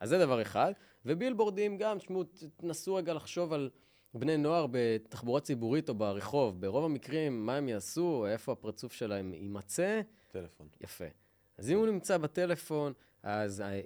[0.00, 0.72] אז זה דבר אחד.
[1.04, 2.24] ובילבורדים גם, תשמעו,
[2.56, 3.70] תנסו רגע לחשוב על
[4.14, 6.60] בני נוער בתחבורה ציבורית או ברחוב.
[6.60, 10.68] ברוב המקרים, מה הם יעשו, איפה הפרצוף שלהם יימצא, טלפון.
[10.80, 11.04] יפה.
[11.58, 13.80] אז אם הוא נמצא בטלפון, אז אה, אה,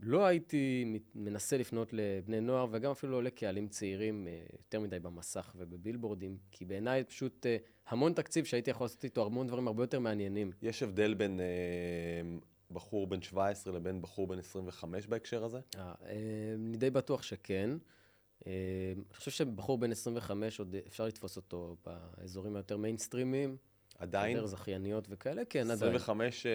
[0.00, 5.52] לא הייתי מנסה לפנות לבני נוער, וגם אפילו לא לקהלים צעירים אה, יותר מדי במסך
[5.56, 7.56] ובבילבורדים, כי בעיניי פשוט אה,
[7.88, 10.50] המון תקציב שהייתי יכול לעשות איתו המון דברים הרבה יותר מעניינים.
[10.62, 12.38] יש הבדל בין אה,
[12.70, 15.60] בחור בן 17 לבין בחור בן 25 בהקשר הזה?
[15.76, 16.14] אה, אה,
[16.54, 17.70] אני די בטוח שכן.
[18.46, 18.52] אה,
[18.96, 23.56] אני חושב שבחור בן 25 עוד אפשר לתפוס אותו באזורים היותר מיינסטרימיים.
[23.98, 24.36] עדיין?
[24.36, 25.94] יותר זכייניות וכאלה, כן, עדיין.
[25.94, 26.46] 25...
[26.46, 26.52] אה,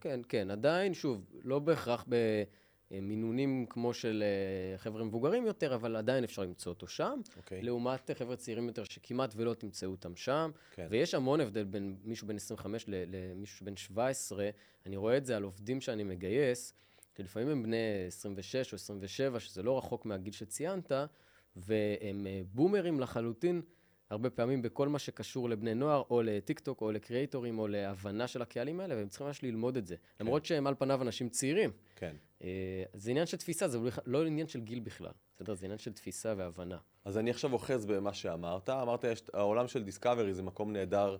[0.00, 2.42] כן, כן, עדיין, שוב, לא בהכרח אה,
[3.02, 4.24] מינונים כמו של
[4.72, 7.20] אה, חבר'ה מבוגרים יותר, אבל עדיין אפשר למצוא אותו שם.
[7.36, 7.62] אוקיי.
[7.62, 10.50] לעומת אה, חבר'ה צעירים יותר שכמעט ולא תמצאו אותם שם.
[10.74, 10.86] כן.
[10.90, 14.50] ויש המון הבדל בין מישהו בן 25 ל- למישהו בן 17.
[14.86, 16.74] אני רואה את זה על עובדים שאני מגייס,
[17.16, 17.76] שלפעמים הם בני
[18.06, 20.92] 26 או 27, שזה לא רחוק מהגיל שציינת,
[21.56, 23.62] והם אה, בומרים לחלוטין,
[24.10, 28.80] הרבה פעמים בכל מה שקשור לבני נוער, או לטיקטוק, או לקריאייטורים, או להבנה של הקהלים
[28.80, 29.96] האלה, והם צריכים ממש ללמוד את זה.
[30.20, 31.70] למרות שהם על פניו אנשים צעירים.
[31.96, 32.16] כן.
[32.44, 35.12] אה, זה עניין של תפיסה, זה לא עניין של גיל בכלל.
[35.36, 35.54] בסדר?
[35.54, 36.78] זה עניין של תפיסה והבנה.
[37.04, 38.70] אז אני עכשיו אוחז במה שאמרת.
[38.70, 41.16] אמרת, יש, העולם של דיסקאברי זה מקום נהדר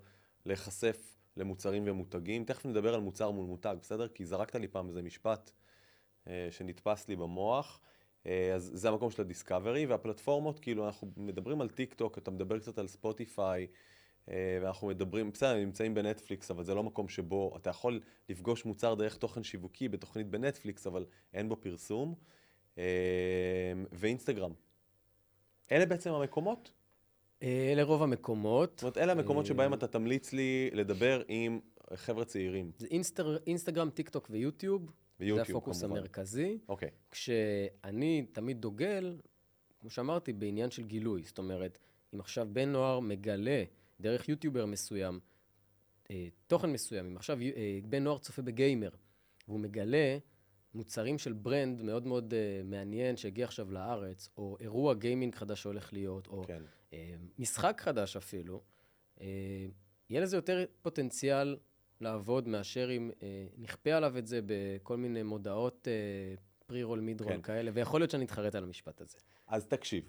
[0.47, 2.45] להיחשף למוצרים ומותגים.
[2.45, 4.09] תכף נדבר על מוצר מול מותג, בסדר?
[4.09, 5.51] כי זרקת לי פעם איזה משפט
[6.29, 7.81] אה, שנתפס לי במוח.
[8.27, 12.31] אה, אז זה המקום של ה discovery, והפלטפורמות, כאילו, אנחנו מדברים על טיק טוק, אתה
[12.31, 13.67] מדבר קצת על ספוטיפיי,
[14.29, 19.17] ואנחנו מדברים, בסדר, נמצאים בנטפליקס, אבל זה לא מקום שבו אתה יכול לפגוש מוצר דרך
[19.17, 22.15] תוכן שיווקי בתוכנית בנטפליקס, אבל אין בו פרסום.
[22.79, 22.85] אה,
[23.93, 24.53] ואינסטגרם.
[25.73, 26.73] אלה בעצם המקומות?
[27.43, 28.71] אה, אלה רוב המקומות.
[28.71, 31.61] זאת אומרת, אלה המקומות אה, שבהם אתה תמליץ לי לדבר עם
[31.95, 32.73] חבר'ה צעירים.
[32.79, 34.91] זה אינסטר, אינסטגרם, טיק טוק ויוטיוב.
[35.21, 35.97] ויוטיוב, זה הפוקוס כמובן.
[35.97, 36.59] המרכזי.
[36.69, 39.17] אוקיי, כשאני תמיד דוגל,
[39.81, 41.23] כמו שאמרתי, בעניין של גילוי.
[41.23, 41.79] זאת אומרת,
[42.15, 43.65] אם עכשיו בן נוער מגלה
[44.01, 45.21] דרך יוטיובר מסוים
[46.11, 48.91] אה, תוכן מסוים, אם עכשיו אה, בן נוער צופה בגיימר,
[49.49, 50.19] והוא מגלה
[50.75, 55.93] מוצרים של brand מאוד מאוד אה, מעניין שהגיע עכשיו לארץ, או אירוע גיימינג חדש שהולך
[55.93, 56.63] להיות, או כן.
[56.93, 58.63] אה, משחק חדש אפילו,
[59.21, 59.27] אה,
[60.11, 61.57] יהיה לזה יותר פוטנציאל
[62.01, 66.35] לעבוד מאשר אם אה, נכפה עליו את זה בכל מיני מודעות אה,
[66.67, 67.43] pre-roll, mid-roll כן.
[67.43, 69.19] כאלה, ויכול להיות שאני אתחרט על המשפט הזה.
[69.47, 70.05] אז תקשיב.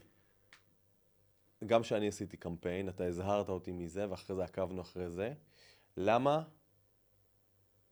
[1.66, 5.34] גם כשאני עשיתי קמפיין, אתה הזהרת אותי מזה, ואחרי זה עקבנו אחרי זה.
[5.98, 6.44] למה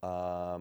[0.04, 0.58] ה-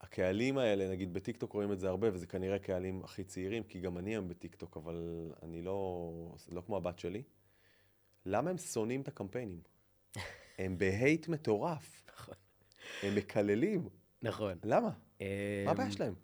[0.00, 3.98] הקהלים האלה, נגיד בטיקטוק רואים את זה הרבה, וזה כנראה קהלים הכי צעירים, כי גם
[3.98, 6.10] אני היום בטיקטוק, אבל אני לא,
[6.48, 7.22] לא כמו הבת שלי.
[8.26, 9.60] למה הם שונאים את הקמפיינים?
[10.58, 12.02] הם בהייט מטורף.
[12.12, 12.34] נכון.
[13.02, 13.88] הם מקללים.
[14.22, 14.58] נכון.
[14.64, 14.90] למה?
[15.64, 16.14] מה הבעיה שלהם?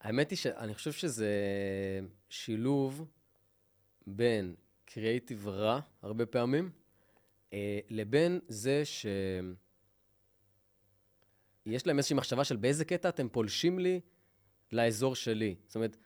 [0.00, 1.30] האמת היא שאני חושב שזה
[2.28, 3.04] שילוב
[4.06, 6.70] בין קריאיטיב רע, הרבה פעמים,
[7.52, 9.06] אה, לבין זה ש...
[11.66, 14.00] יש להם איזושהי מחשבה של באיזה קטע אתם פולשים לי
[14.72, 15.54] לאזור שלי.
[15.66, 15.96] זאת אומרת,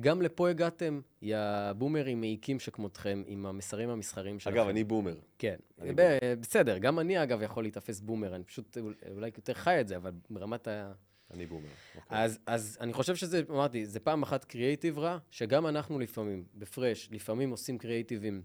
[0.00, 1.38] גם לפה הגעתם, יא
[1.78, 4.56] בומרים מעיקים שכמותכם, עם המסרים המסחריים שלכם.
[4.56, 5.18] אגב, אני בומר.
[5.38, 9.54] כן, אני ב- בסדר, גם אני אגב יכול להיתפס בומר, אני פשוט אול- אולי יותר
[9.54, 10.92] חי את זה, אבל ברמת ה...
[11.36, 11.68] אני בומר.
[11.96, 12.18] אוקיי.
[12.18, 17.08] אז, אז אני חושב שזה, אמרתי, זה פעם אחת קריאייטיב רע, שגם אנחנו לפעמים, בפרש,
[17.12, 18.42] לפעמים עושים קריאייטיבים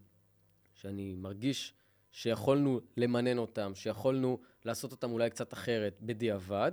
[0.73, 1.73] שאני מרגיש
[2.11, 6.71] שיכולנו למנן אותם, שיכולנו לעשות אותם אולי קצת אחרת בדיעבד,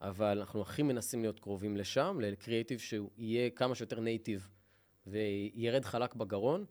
[0.00, 4.48] אבל אנחנו הכי מנסים להיות קרובים לשם, לקריאייטיב שהוא יהיה כמה שיותר native
[5.06, 6.64] וירד חלק בגרון,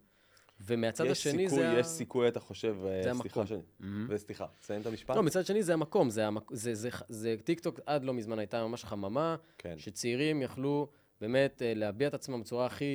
[0.60, 1.72] ומהצד השני סיכוי, זה...
[1.72, 3.46] ה- יש סיכוי, אתה חושב, אה, זה סליחה המקום.
[3.46, 4.06] שאני...
[4.10, 5.16] וסליחה, תסיים את המשפט?
[5.16, 6.44] לא, מצד שני זה המקום, זה, המק...
[6.52, 9.76] זה, זה, זה טיקטוק עד לא מזמן הייתה ממש חממה, כן.
[9.78, 10.88] שצעירים יכלו
[11.22, 12.86] באמת אה, להביע את עצמם בצורה הכי,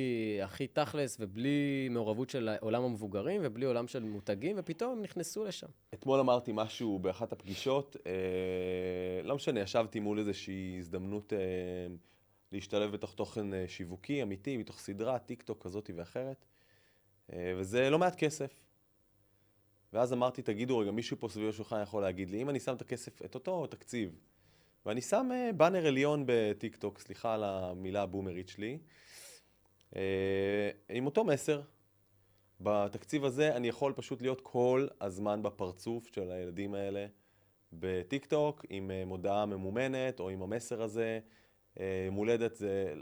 [0.43, 5.67] הכי תכלס, ובלי מעורבות של עולם המבוגרים, ובלי עולם של מותגים, ופתאום הם נכנסו לשם.
[5.93, 8.11] אתמול אמרתי משהו באחת הפגישות, אה,
[9.23, 11.37] לא משנה, ישבתי מול איזושהי הזדמנות אה,
[12.51, 16.45] להשתלב בתוך תוכן אה, שיווקי אמיתי, מתוך סדרה, טיק טוק כזאת ואחרת,
[17.35, 18.63] וזה לא מעט כסף.
[19.93, 22.81] ואז אמרתי, תגידו רגע, מישהו פה סביב השולחן יכול להגיד לי, אם אני שם את
[22.81, 24.19] הכסף, את אותו תקציב,
[24.85, 28.77] ואני שם אה, באנר עליון בטיק טוק, סליחה על המילה הבומרית שלי,
[29.95, 31.61] אה, עם אותו מסר,
[32.61, 37.05] בתקציב הזה אני יכול פשוט להיות כל הזמן בפרצוף של הילדים האלה
[37.73, 41.19] בטיק טוק, עם אה, מודעה ממומנת או עם המסר הזה.
[41.79, 42.93] אה, הולדת זה,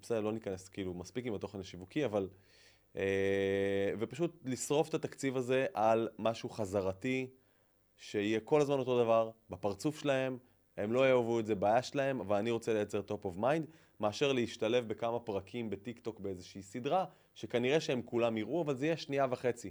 [0.00, 2.28] בסדר, לא ניכנס כאילו מספיק עם התוכן השיווקי, אבל...
[2.98, 7.30] אה, ופשוט לשרוף את התקציב הזה על משהו חזרתי,
[7.96, 10.38] שיהיה כל הזמן אותו דבר, בפרצוף שלהם,
[10.76, 13.66] הם לא יאהבו את זה, בעיה שלהם, אבל אני רוצה לייצר top of mind,
[14.00, 18.96] מאשר להשתלב בכמה פרקים בטיק טוק באיזושהי סדרה, שכנראה שהם כולם יראו, אבל זה יהיה
[18.96, 19.70] שנייה וחצי.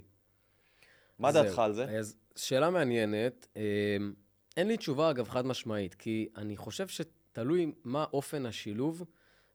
[1.18, 1.32] מה.
[1.32, 1.84] דעתך על זה?
[1.84, 3.46] אז שאלה מעניינת.
[3.56, 3.96] אה,
[4.56, 9.04] אין לי תשובה, אגב, חד משמעית, כי אני חושב שתלוי מה אופן השילוב,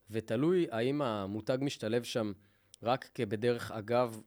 [0.09, 2.31] ותלוי האם המותג משתלב שם
[2.83, 4.21] רק כבדרך אגב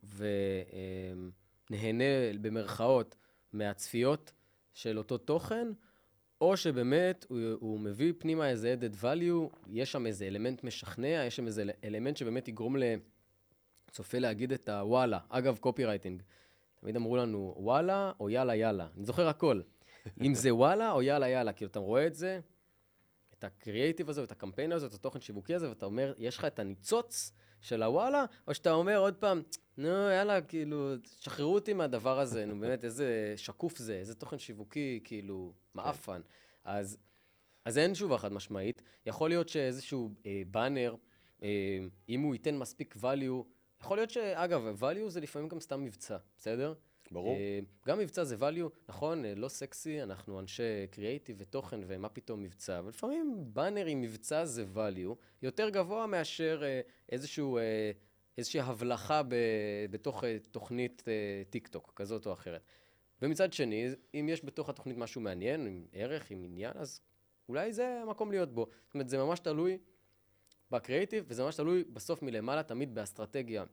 [1.71, 2.05] ונהנה
[2.40, 3.16] במרכאות
[3.53, 4.33] מהצפיות
[4.75, 5.69] של אותו תוכן,
[6.40, 11.37] או שבאמת הוא, הוא מביא פנימה איזה added value, יש שם איזה אלמנט משכנע, יש
[11.37, 12.77] שם איזה אלמנט שבאמת יגרום
[13.90, 15.19] לצופה להגיד את הוואלה.
[15.29, 16.23] אגב, קופי רייטינג.
[16.81, 18.88] תמיד אמרו לנו וואלה או יאללה יאללה.
[18.97, 19.61] אני זוכר הכל.
[20.23, 22.40] אם זה וואלה או יאללה יאללה, כאילו, אתה רואה את זה,
[23.38, 26.59] את הקריאייטיב הזה, את הקמפיין הזה, את התוכן שיווקי הזה, ואתה אומר, יש לך את
[26.59, 29.42] הניצוץ של הוואלה, או שאתה אומר עוד פעם,
[29.77, 35.01] נו, יאללה, כאילו, שחררו אותי מהדבר הזה, נו, באמת, איזה שקוף זה, איזה תוכן שיווקי,
[35.05, 36.21] כאילו, מעפן.
[36.64, 36.99] אז,
[37.64, 38.83] אז אין תשובה חד משמעית.
[39.07, 40.95] יכול להיות שאיזשהו אה, באנר,
[41.42, 43.45] אה, אם הוא ייתן מספיק value,
[43.81, 46.75] יכול להיות שאגב, value זה לפעמים גם סתם מבצע, בסדר?
[47.11, 47.37] ברור.
[47.37, 52.42] אה, גם מבצע זה value, נכון, אה, לא סקסי, אנחנו אנשי קריאייטיב ותוכן, ומה פתאום
[52.42, 56.81] מבצע, אבל לפעמים באנר עם מבצע זה value יותר גבוה מאשר אה,
[57.12, 57.59] איזשהו,
[58.38, 59.23] איזושהי הבלחה
[59.90, 61.03] בתוך תוכנית
[61.51, 62.62] טיק טוק, כזאת או אחרת.
[63.23, 67.01] ומצד שני, אם יש בתוך התוכנית משהו מעניין, עם ערך, עם עניין, אז
[67.49, 68.66] אולי זה המקום להיות בו.
[68.87, 69.79] זאת אומרת, זה ממש תלוי
[70.71, 73.64] בקריאייטיב, וזה ממש תלוי בסוף מלמעלה, תמיד באסטרטגיה.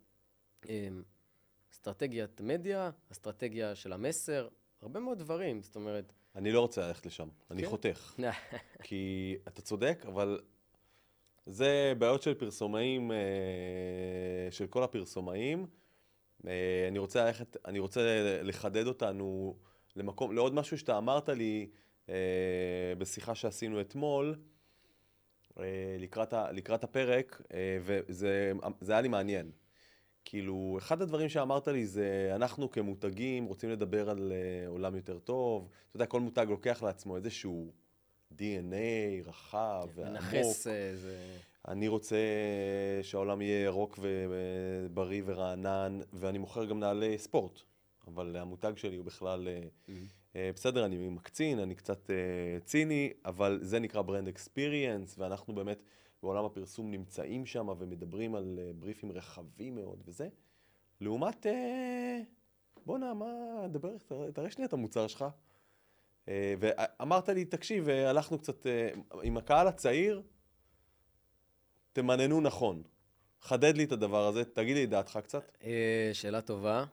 [1.74, 4.48] אסטרטגיית מדיה, אסטרטגיה של המסר,
[4.82, 6.14] הרבה מאוד דברים, זאת אומרת...
[6.36, 7.70] אני לא רוצה ללכת לשם, אני כן?
[7.70, 8.14] חותך.
[8.84, 10.40] כי אתה צודק, אבל
[11.46, 13.18] זה בעיות של פרסומאים, אה,
[14.52, 15.66] של כל הפרסומאים.
[16.48, 18.02] אה, אני רוצה ללכת, אני רוצה
[18.44, 19.56] לחדד אותנו
[19.96, 21.70] למקום, לעוד משהו שאתה אמרת לי
[22.10, 22.16] אה,
[22.98, 24.36] בשיחה שעשינו אתמול,
[26.00, 27.42] לקראת, לקראת הפרק,
[27.82, 29.52] וזה זה היה לי מעניין.
[30.26, 35.68] כאילו, אחד הדברים שאמרת לי זה, אנחנו כמותגים רוצים לדבר על אה, עולם יותר טוב.
[35.88, 37.72] אתה יודע, כל מותג לוקח לעצמו איזשהו
[38.34, 40.22] DNA רחב ועמוק.
[40.22, 41.38] מנכס איזה...
[41.68, 42.18] אני רוצה
[43.02, 47.60] שהעולם יהיה ירוק ובריא ורענן, ואני מוכר גם נעלי ספורט.
[48.08, 49.62] אבל המותג שלי הוא בכלל, אה,
[50.36, 55.84] אה, בסדר, אני מקצין, אני קצת אה, ציני, אבל זה נקרא ברנד אקספיריאנס, ואנחנו באמת
[56.24, 60.28] בעולם הפרסום נמצאים שם ומדברים על אה, בריפים רחבים מאוד וזה.
[61.02, 62.20] לעומת, אה,
[62.86, 63.26] בואנה, מה,
[63.72, 63.90] דבר,
[64.34, 65.26] תראה- שנייה את המוצר שלך.
[66.28, 68.66] אה, ואמרת לי, תקשיב, הלכנו קצת
[69.24, 70.22] עם הקהל הצעיר,
[71.94, 72.84] תמננו נכון.
[73.40, 75.58] חדד לי את הדבר הזה, תגיד לי את דעתך קצת.
[76.14, 76.86] שאלה טובה.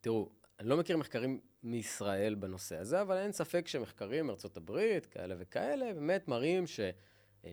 [0.00, 0.28] תראו,
[0.60, 5.94] אני לא מכיר מחקרים מישראל בנושא הזה, אבל אין ספק שמחקרים מארצות הברית, כאלה וכאלה,
[5.94, 6.64] באמת מראים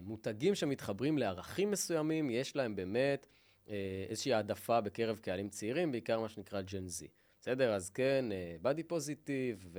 [0.02, 3.28] שמותגים שמתחברים לערכים מסוימים, יש להם באמת
[3.70, 7.08] אה, איזושהי העדפה בקרב קהלים צעירים, בעיקר מה שנקרא ג'ן זי.
[7.42, 7.74] בסדר?
[7.74, 8.26] אז כן,
[8.62, 9.76] בדי פוזיטיב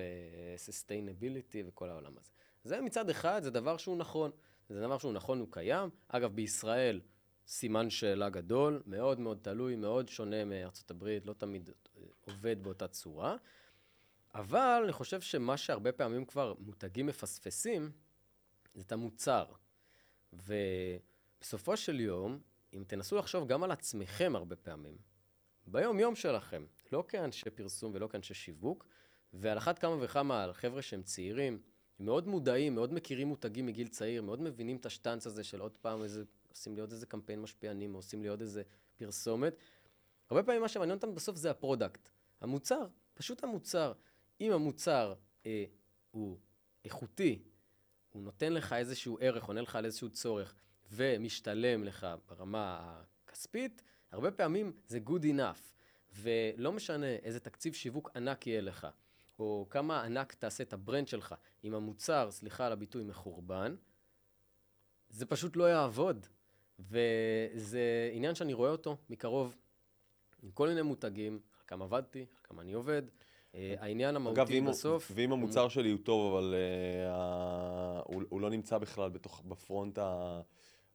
[0.55, 2.31] וסוסטיינביליטי וכל העולם הזה.
[2.64, 4.31] זה מצד אחד, זה דבר שהוא נכון.
[4.68, 5.90] זה דבר שהוא נכון, הוא קיים.
[6.09, 7.00] אגב, בישראל,
[7.46, 12.88] סימן שאלה גדול, מאוד מאוד תלוי, מאוד שונה מארצות הברית, לא תמיד אה, עובד באותה
[12.88, 13.37] צורה.
[14.35, 17.90] אבל אני חושב שמה שהרבה פעמים כבר מותגים מפספסים,
[18.74, 19.44] זה את המוצר.
[20.35, 22.38] ובסופו של יום,
[22.75, 24.97] אם תנסו לחשוב גם על עצמכם הרבה פעמים,
[25.66, 28.87] ביום-יום שלכם, לא כאנשי פרסום ולא כאנשי שיווק,
[29.33, 31.62] ועל אחת כמה וכמה על חבר'ה שהם צעירים,
[32.01, 36.03] מאוד מודעים, מאוד מכירים מותגים מגיל צעיר, מאוד מבינים את השטנץ הזה של עוד פעם
[36.03, 38.62] איזה, עושים לי עוד איזה קמפיין משפיענים, או עושים לי עוד איזה
[38.97, 39.57] פרסומת.
[40.31, 42.09] הרבה פעמים מה שמעניין אותם בסוף זה ה product.
[42.40, 43.92] המוצר, פשוט המוצר.
[44.40, 45.14] אם המוצר
[45.47, 45.64] אה,
[46.11, 46.38] הוא
[46.85, 47.42] איכותי,
[48.14, 50.55] הוא נותן לך איזשהו ערך, עונה לך על איזשהו צורך,
[50.92, 52.94] ומשתלם לך ברמה
[53.27, 55.72] הכספית, הרבה פעמים זה good enough.
[56.12, 58.87] ולא משנה איזה תקציב שיווק ענק יהיה לך,
[59.38, 63.74] או כמה ענק תעשה את ה brand שלך, אם המוצר, סליחה על הביטוי, מחורבן,
[65.09, 66.27] זה פשוט לא יעבוד.
[66.79, 69.57] וזה עניין שאני רואה אותו מקרוב,
[70.42, 73.03] עם כל מיני מותגים, חלקם עבדתי, חלקם אני עובד.
[73.54, 75.12] אה, העניין אגב, המהותי בסוף...
[75.14, 78.00] ואם המוצר שלי הוא טוב, אבל uh, ה...
[78.04, 79.10] הוא, לא נמצא בכלל
[79.44, 79.98] בפרונט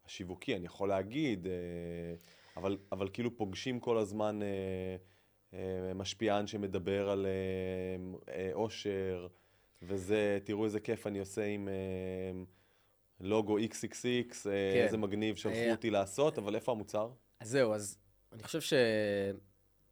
[0.06, 2.60] השיווקי, אני יכול להגיד, uh,
[2.92, 4.40] אבל, כאילו פוגשים כל הזמן
[5.96, 7.26] משפיען שמדבר על
[8.54, 9.28] אושר,
[9.82, 11.70] וזה, תראו איזה כיף אני עושה עם
[13.20, 14.50] לוגו XXX, כן.
[14.76, 17.10] איזה מגניב שלחו אותי לעשות, אבל איפה המוצר?
[17.40, 17.98] אז זהו, אז
[18.34, 18.62] אני חושב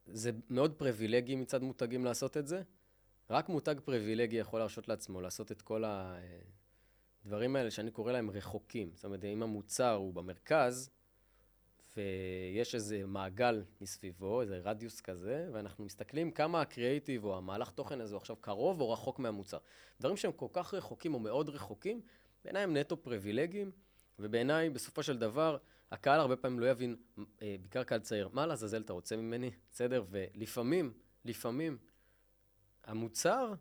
[0.08, 2.62] שזה מאוד פריבילגי מצד מותגים לעשות את זה.
[3.30, 5.84] רק מותג פריבילגי יכול להרשות לעצמו לעשות את כל
[7.26, 8.91] הדברים האלה שאני קורא להם רחוקים.
[8.96, 10.89] זאת אומרת, אם המוצר הוא במרכז,
[11.98, 18.14] ויש איזה מעגל מסביבו, איזה רדיוס כזה, ואנחנו מסתכלים כמה הקריאייטיב או המהלך תוכן הזה
[18.14, 19.58] הוא עכשיו קרוב או רחוק מהמוצר.
[19.99, 22.01] דברים שהם כל כך רחוקים או מאוד רחוקים,
[22.43, 23.72] בעיניי הם נטו פריבילגיים,
[24.20, 25.58] ובעיניי, בסופו של דבר,
[25.92, 26.96] הקהל הרבה פעמים לא יבין,
[27.42, 29.52] אה, בעיקר קהל צעיר, מה לעזאזל אתה רוצה ממני?
[29.72, 30.06] בסדר?
[30.10, 30.94] ולפעמים,
[31.26, 31.78] לפעמים,
[32.84, 33.54] המוצר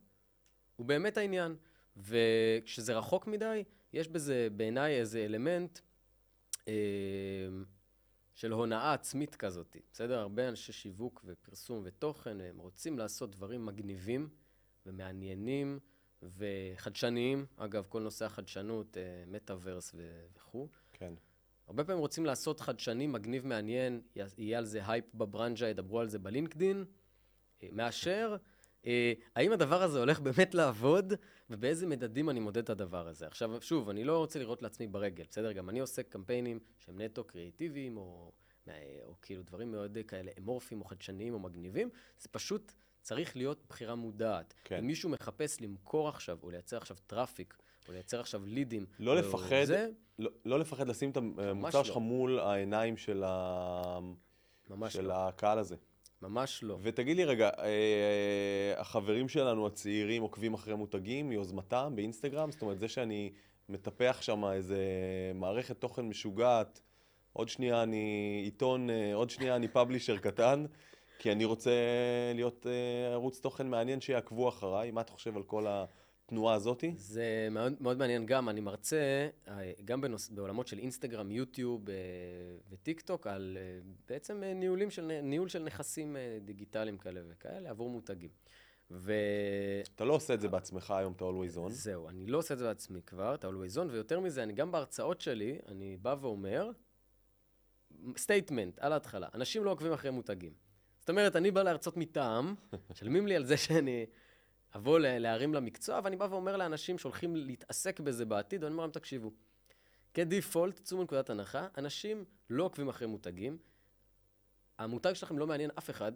[0.76, 1.56] הוא באמת העניין.
[1.96, 5.78] וכשזה רחוק מדי, יש בזה בעיניי איזה אלמנט
[6.68, 6.74] אה,
[8.34, 9.76] של הונאה עצמית כזאת.
[9.92, 10.18] בסדר?
[10.18, 14.28] הרבה אנשי שיווק ופרסום ותוכן, הם רוצים לעשות דברים מגניבים
[14.86, 15.78] ומעניינים
[16.22, 19.94] וחדשניים, אגב, כל נושא החדשנות, אה, מטאוורס
[20.34, 20.68] וכו'.
[20.92, 21.14] כן.
[21.66, 24.00] הרבה פעמים רוצים לעשות חדשני, מגניב, מעניין,
[24.38, 26.84] יהיה על זה הייפ בברנז'ה, ידברו על זה בלינקדין,
[27.62, 28.36] אה, מאשר,
[28.86, 31.12] אה, האם הדבר הזה הולך באמת לעבוד,
[31.50, 33.26] ובאיזה מדדים אני מודד את הדבר הזה.
[33.26, 35.52] עכשיו, שוב, אני לא רוצה לירות לעצמי ברגל, בסדר?
[35.52, 38.32] גם אני עושה קמפיינים שהם נטו קריאיטיביים, או,
[38.66, 38.72] או,
[39.04, 41.90] או כאילו דברים מאוד כאלה אמורפיים, או חדשניים, או מגניבים.
[42.18, 44.54] זה פשוט צריך להיות בחירה מודעת.
[44.64, 44.78] כן.
[44.78, 47.56] אם מישהו מחפש למכור עכשיו, או לייצר עכשיו traffic,
[47.88, 51.84] או לייצר עכשיו leads, לא או לפחד, זה, לא, לא לפחד לשים את המוצר לא.
[51.84, 53.98] שלך מול העיניים של, ה...
[54.70, 55.28] ממש של לא.
[55.28, 55.76] הקהל הזה.
[56.22, 56.78] ממש לא.
[56.82, 62.50] ותגיד לי רגע, אה, החברים שלנו הצעירים עוקבים אחרי מותגים מיוזמתם באינסטגרם?
[62.50, 63.32] זאת אומרת, זה שאני
[63.68, 64.78] מטפח שם איזה
[65.34, 66.80] מערכת תוכן משוגעת,
[67.32, 70.64] עוד שנייה אני עיתון, אה, עוד שנייה אני פאבלישר קטן,
[71.18, 71.70] כי אני רוצה
[72.34, 74.90] להיות אה, ערוץ תוכן מעניין שיעקבו אחריי.
[74.90, 75.66] מה אתה חושב על כל
[76.26, 76.94] התנועה הזאתי?
[76.96, 81.94] זה מאוד, מאוד מעניין גם, אני מרצה אה, גם בנוס, בעולמות של אינסטגרם, יוטיוב אה,
[82.70, 88.30] וטיק טוק, על אה, בעצם ניהולים של, ניהול של נכסים דיגיטליים כאלה וכאלה עבור מותגים.
[88.90, 89.14] וזהו,
[89.94, 91.88] אתה לא עושה את זה בעצמך היום, אתה always on.
[92.08, 95.20] אני לא עושה את זה בעצמי כבר, אתה always on, ויותר מזה, אני גם בהרצאות
[95.20, 96.70] שלי, אני בא ואומר,
[98.16, 100.52] statement, על ההתחלה, אנשים לא עוקבים אחרי מותגים.
[101.00, 102.54] זאת אומרת, אני בא להרצות מטעם,
[102.90, 104.06] משלמים לי על זה שאני
[104.76, 108.90] אבוא ל- להרים למקצוע, ואני בא ואומר לאנשים שהולכים להתעסק בזה בעתיד, ואני אומר להם,
[108.90, 109.30] תקשיבו,
[110.14, 113.58] כ default, צאו מנקודת הנחה, אנשים לא עוקבים אחרי מותגים,
[114.78, 116.12] המותג שלכם לא מעניין אף אחד,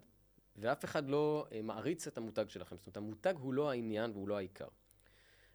[0.57, 2.77] ואף אחד לא אה, מעריץ את המותג שלכם.
[2.77, 4.69] זאת אומרת, המותג הוא לא העניין והוא לא העיקר.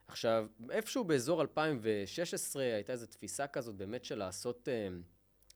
[0.08, 4.88] עכשיו, איפשהו באזור 2016 הייתה איזו תפיסה כזאת באמת של לעשות, אה,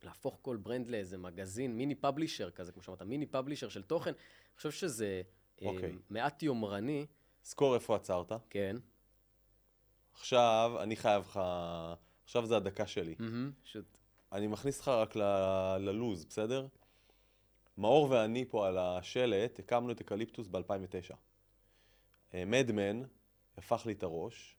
[0.03, 4.11] להפוך כל brand לאיזה מגזין, mini publisher כזה, כמו שאמרת, mini publisher של תוכן.
[4.11, 5.21] אני חושב שזה
[5.61, 5.95] אה, אוקיי.
[6.09, 7.05] מעט יומרני,
[7.43, 8.31] תזכור איפה עצרת.
[8.49, 8.75] כן,
[10.13, 11.39] עכשיו, אני חייב לך...
[12.23, 13.15] עכשיו זה הדקה שלי.
[13.63, 13.97] פשוט,
[14.31, 16.67] אני מכניס אותך רק ל- ללוז, בסדר?
[17.77, 21.13] מאור ואני פה על השלט, הקמנו את אקליפטוס ב-2009.
[22.33, 23.01] Mad Men
[23.57, 24.55] הפך לי את הראש.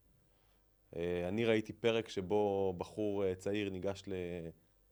[0.97, 4.03] אה, אני ראיתי פרק שבו בחור אה, צעיר ניגש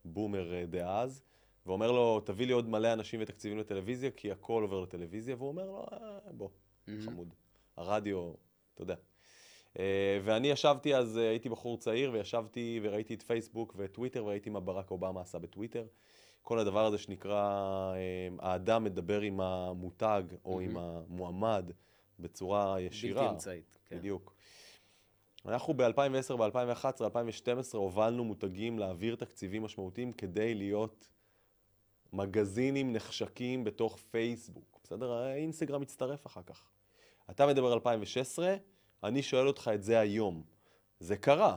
[0.05, 1.22] לבומר אה, דאז,
[1.66, 5.66] ואומר לו, תביא לי עוד מלא אנשים ותקציבים לטלוויזיה, כי הכל עובר לטלוויזיה, והוא אומר
[5.66, 5.99] לו, "אה,
[6.32, 6.49] בוא,
[7.05, 7.34] חמוד.
[7.79, 8.33] הרדיו,
[8.74, 8.95] אתה יודע.
[9.79, 14.51] אה, ואני ישבתי אז, אה, הייתי בחור צעיר, וישבתי וראיתי את פייסבוק ואת טוויטר, וראיתי
[14.51, 15.87] מה ברק אובמה עשה בטוויטר.
[16.43, 17.43] כל הדבר הזה שנקרא,
[17.95, 21.70] אה, האדם מדבר עם המותג או עם המועמד
[22.18, 23.22] בצורה ישירה.
[23.22, 23.79] בלתי אמצעית.
[23.85, 23.99] כן.
[23.99, 24.35] בדיוק.
[25.47, 31.09] אנחנו ב-2010, ב-2011, 2012 הובלנו מותגים להעביר תקציבים משמעותיים כדי להיות
[32.12, 34.81] מגזינים נחשקים בתוך פייסבוק.
[34.85, 35.12] בסדר?
[35.12, 36.70] האינסטגרם מצטרף אחר כך.
[37.31, 38.57] אתה מדבר על 2016,
[39.05, 40.43] אני שואל אותך את זה היום.
[41.01, 41.57] זה קרה.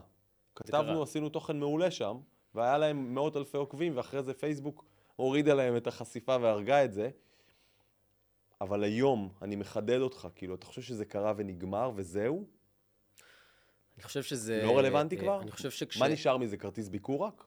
[0.55, 1.03] כתבנו, קרה.
[1.03, 2.17] עשינו תוכן מעולה שם,
[2.55, 7.09] והיה להם מאות אלפי עוקבים, ואחרי זה פייסבוק הורידה להם את החשיפה והרגה את זה.
[8.61, 12.45] אבל היום, אני מחדד אותך, כאילו, אתה חושב שזה קרה ונגמר וזהו?
[13.95, 14.61] אני חושב שזה...
[14.63, 15.41] לא רלוונטי אה, כבר?
[15.41, 15.97] אני חושב שכש...
[15.97, 16.57] מה נשאר מזה?
[16.57, 17.45] כרטיס ביקור רק?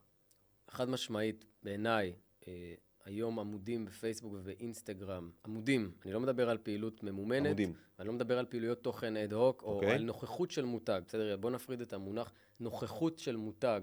[0.68, 2.12] חד משמעית, בעיניי,
[2.48, 2.74] אה,
[3.04, 7.74] היום עמודים בפייסבוק ובאינסטגרם, עמודים, אני לא מדבר על פעילות ממומנת, עמודים.
[7.98, 9.92] אני לא מדבר על פעילויות תוכן אד הוק, או אוקיי.
[9.92, 11.36] על נוכחות של מותג, בסדר?
[11.36, 13.80] בוא נפריד את המונח נוכחות של מותג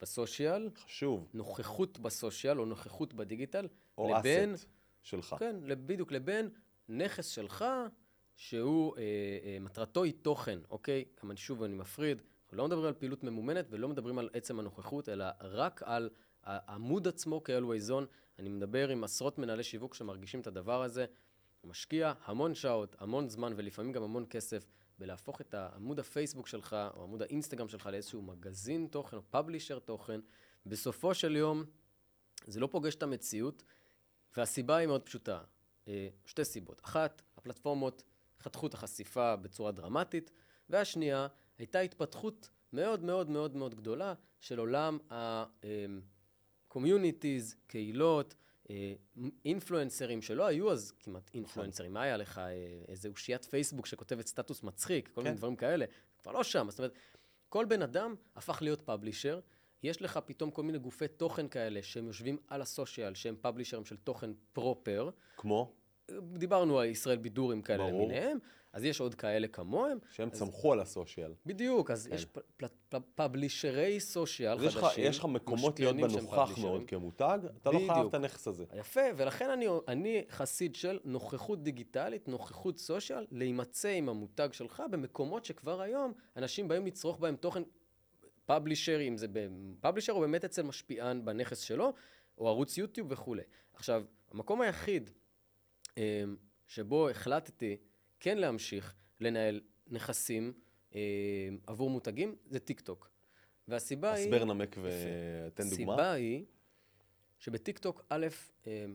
[0.00, 1.28] בסושיאל, חשוב.
[1.34, 3.68] נוכחות בסושיאל או נוכחות בדיגיטל,
[3.98, 4.68] או לבין, אסט
[5.02, 5.36] שלך.
[5.38, 5.56] כן,
[5.86, 6.50] בדיוק, לבין
[6.88, 7.64] נכס שלך,
[8.36, 9.02] שהוא, אה,
[9.44, 11.04] אה, מטרתו היא תוכן, אוקיי?
[11.22, 14.58] גם אני שוב, אני מפריד, אנחנו לא מדברים על פעילות ממומנת ולא מדברים על עצם
[14.58, 16.10] הנוכחות, אלא רק על
[16.44, 18.04] העמוד עצמו כ-Always On.
[18.38, 21.06] אני מדבר עם עשרות מנהלי שיווק שמרגישים את הדבר הזה.
[21.60, 24.66] הוא משקיע המון שעות, המון זמן ולפעמים גם המון כסף
[24.98, 30.20] בלהפוך את עמוד הפייסבוק שלך או עמוד האינסטגרם שלך לאיזשהו מגזין תוכן או פאבלישר תוכן.
[30.66, 31.64] בסופו של יום
[32.46, 33.62] זה לא פוגש את המציאות,
[34.36, 35.40] והסיבה היא מאוד פשוטה.
[35.88, 36.80] אה, שתי סיבות.
[36.84, 38.02] אחת, הפלטפורמות
[38.40, 40.30] חתכו את החשיפה בצורה דרמטית,
[40.70, 41.26] והשנייה,
[41.58, 44.98] הייתה התפתחות מאוד מאוד מאוד מאוד גדולה של עולם
[46.70, 48.34] ה-communities, קהילות,
[48.70, 48.92] אה,
[49.44, 51.92] אינפלואנסרים שלא היו אז כמעט אינפלואנסרים.
[51.92, 52.38] מה היה לך?
[52.38, 52.52] אה,
[52.88, 55.38] איזה אושיית פייסבוק שכותבת סטטוס מצחיק, כל מיני כן.
[55.38, 55.84] דברים כאלה.
[56.18, 56.66] כבר לא שם.
[56.70, 56.94] זאת אומרת,
[57.48, 59.40] כל בן אדם הפך להיות פאבלישר.
[59.82, 63.96] יש לך פתאום כל מיני גופי תוכן כאלה שהם יושבים על הסושיאל, שהם פאבלישרים של
[63.96, 65.10] תוכן פרופר.
[65.36, 65.72] כמו?
[66.36, 67.92] דיברנו על ישראל בידורים כאלה ברור.
[68.04, 68.38] למיניהם,
[68.72, 69.98] אז יש עוד כאלה כמוהם.
[70.12, 71.32] שהם צמחו על הסושיאל.
[71.46, 75.04] בדיוק, אז יש פ- פל- פל- פאבלישרי סושיאל אז יש חדשים.
[75.04, 76.58] יש לך מקומות להיות בנוכח.
[76.58, 78.08] מאוד כמותג, אתה לא חייב בדיוק.
[78.08, 78.64] את הנכס הזה.
[78.78, 85.44] יפה, ולכן אני, אני חסיד של נוכחות דיגיטלית, נוכחות סושיאל, להימצא עם המותג שלך במקומות
[85.44, 87.62] שכבר היום אנשים באים לצרוך בהם תוכן
[88.46, 89.26] publisher, אם זה
[89.80, 91.92] publisher או באמת אצל משפיען בנכס שלו,
[92.38, 93.42] או ערוץ יוטיוב וכולי.
[93.74, 94.02] עכשיו,
[94.32, 95.10] המקום היחיד
[96.66, 97.76] שבו החלטתי
[98.20, 100.52] כן להמשיך לנהל נכסים
[100.94, 100.98] אמ,
[101.66, 103.10] עבור מותגים, זה טיק טוק.
[103.68, 104.24] והסיבה היא...
[104.24, 105.92] הסבר נמק ותן דוגמה.
[105.92, 106.44] הסיבה היא
[107.38, 108.26] שבטיקטוק, א',
[108.66, 108.94] אמ,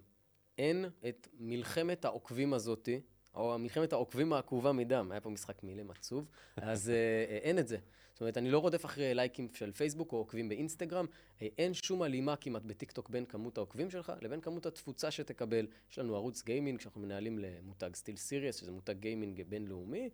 [0.57, 3.01] אין את מלחמת העוקבים הזאתי,
[3.36, 7.67] או מלחמת העוקבים העקובה מדם, היה פה משחק מילים עצוב, אז אה, אה, אין את
[7.67, 7.77] זה.
[8.13, 11.05] זאת אומרת, אני לא רודף אחרי לייקים של פייסבוק או עוקבים באינסטגרם,
[11.41, 15.67] אה, אין שום הלימה כמעט בטיקטוק בין כמות העוקבים שלך לבין כמות התפוצה שתקבל.
[15.91, 20.09] יש לנו ערוץ gaming שאנחנו מנהלים למותג SteelSeries, שזה מותג gaming בינלאומי,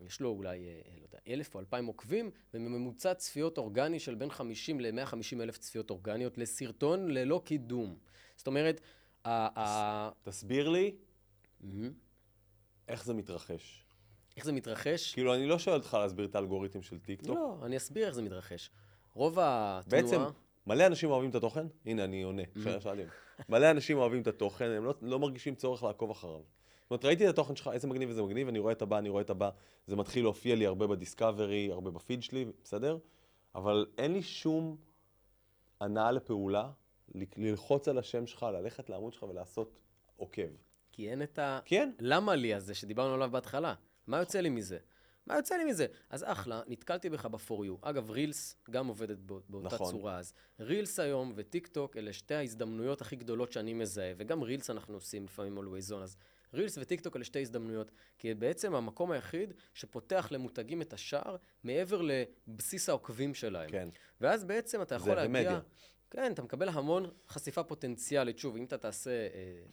[0.00, 0.58] יש לו אולי,
[1.00, 5.90] לא יודע, אלף או אלפיים עוקבים, וממוצע צפיות אורגני של בין 50 ל-150 אלף צפיות
[5.90, 7.96] אורגניות לסרטון ללא קידום.
[8.36, 8.80] זאת אומרת,
[9.24, 9.48] ה-
[10.22, 10.94] תסביר לי.
[12.88, 13.84] איך זה מתרחש.
[14.36, 15.14] איך זה מתרחש?
[15.14, 17.36] כאילו, אני לא שואל אותך להסביר את האלגוריתם של טיקטוק.
[17.36, 18.70] לא, אני אסביר איך זה מתרחש.
[19.14, 19.82] רוב התנועה...
[19.88, 20.20] בעצם,
[20.66, 23.02] מלא אנשים אוהבים את התוכן, הנה, אני עונה, שאלה שאלתי.
[23.48, 26.40] מלא אנשים אוהבים את התוכן, הם לא, לא מרגישים צורך לעקוב אחריו.
[26.82, 29.08] זאת אומרת, ראיתי את התוכן שלך, איזה מגניב איזה מגניב, אני רואה את הבא, אני
[29.08, 29.50] רואה את הבא,
[29.86, 32.98] זה מתחיל להופיע לי הרבה ב discovery, הרבה בפיד שלי, בסדר?
[33.54, 34.76] אבל אין לי שום
[35.80, 36.70] הנעה לפעולה,
[37.36, 39.78] ללחוץ על השם שלך, ללכת לעמוד שלך ולעשות
[40.16, 40.42] עוקב.
[40.96, 41.58] כי אין את ה...
[41.64, 41.90] כן?
[42.00, 43.74] למה לי הזה שדיברנו עליו בהתחלה?
[44.06, 44.78] מה יוצא לי מזה?
[45.26, 45.86] מה יוצא לי מזה?
[46.10, 47.78] אז אחלה, נתקלתי בך ב-for you.
[47.88, 49.92] אגב, רילס גם עובדת בא- באותה נכון.
[49.92, 50.32] צורה אז.
[50.60, 55.24] רילס היום וטיק טוק אלה שתי ההזדמנויות הכי גדולות שאני מזהה, וגם רילס אנחנו עושים
[55.24, 56.16] לפעמים always on, אז
[56.54, 62.02] רילס וטיק טוק אלה שתי הזדמנויות, כי בעצם המקום היחיד שפותח למותגים את השער מעבר
[62.02, 63.70] לבסיס העוקבים שלהם.
[63.70, 63.88] כן.
[64.20, 65.60] ואז בעצם אתה יכול זה להגיע...
[66.16, 68.38] כן, אתה מקבל המון חשיפה פוטנציאלית.
[68.38, 69.26] שוב, אם אתה תעשה אה,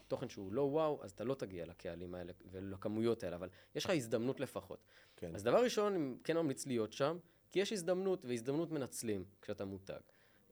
[0.07, 3.91] תוכן שהוא לא וואו, אז אתה לא תגיע לקהלים האלה ולכמויות האלה, אבל יש לך
[3.91, 4.85] הזדמנות לפחות.
[5.17, 5.35] כן.
[5.35, 7.17] אז דבר ראשון, כן ממליץ להיות שם,
[7.51, 9.99] כי יש הזדמנות, והזדמנות מנצלים כשאתה מותג.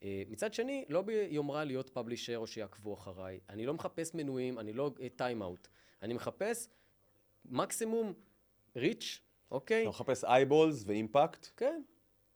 [0.04, 3.40] אה, מצד שני, לא ביומרה להיות פאבלישר או שיעקבו אחריי.
[3.50, 5.68] אני לא מחפש מנויים, אני לא טיים אאוט.
[6.02, 6.70] אני מחפש
[7.46, 8.14] מקסימום
[8.76, 9.20] ריץ',
[9.52, 9.82] אוקיי?
[9.82, 11.82] אתה מחפש אייבולס ואימפקט, כן,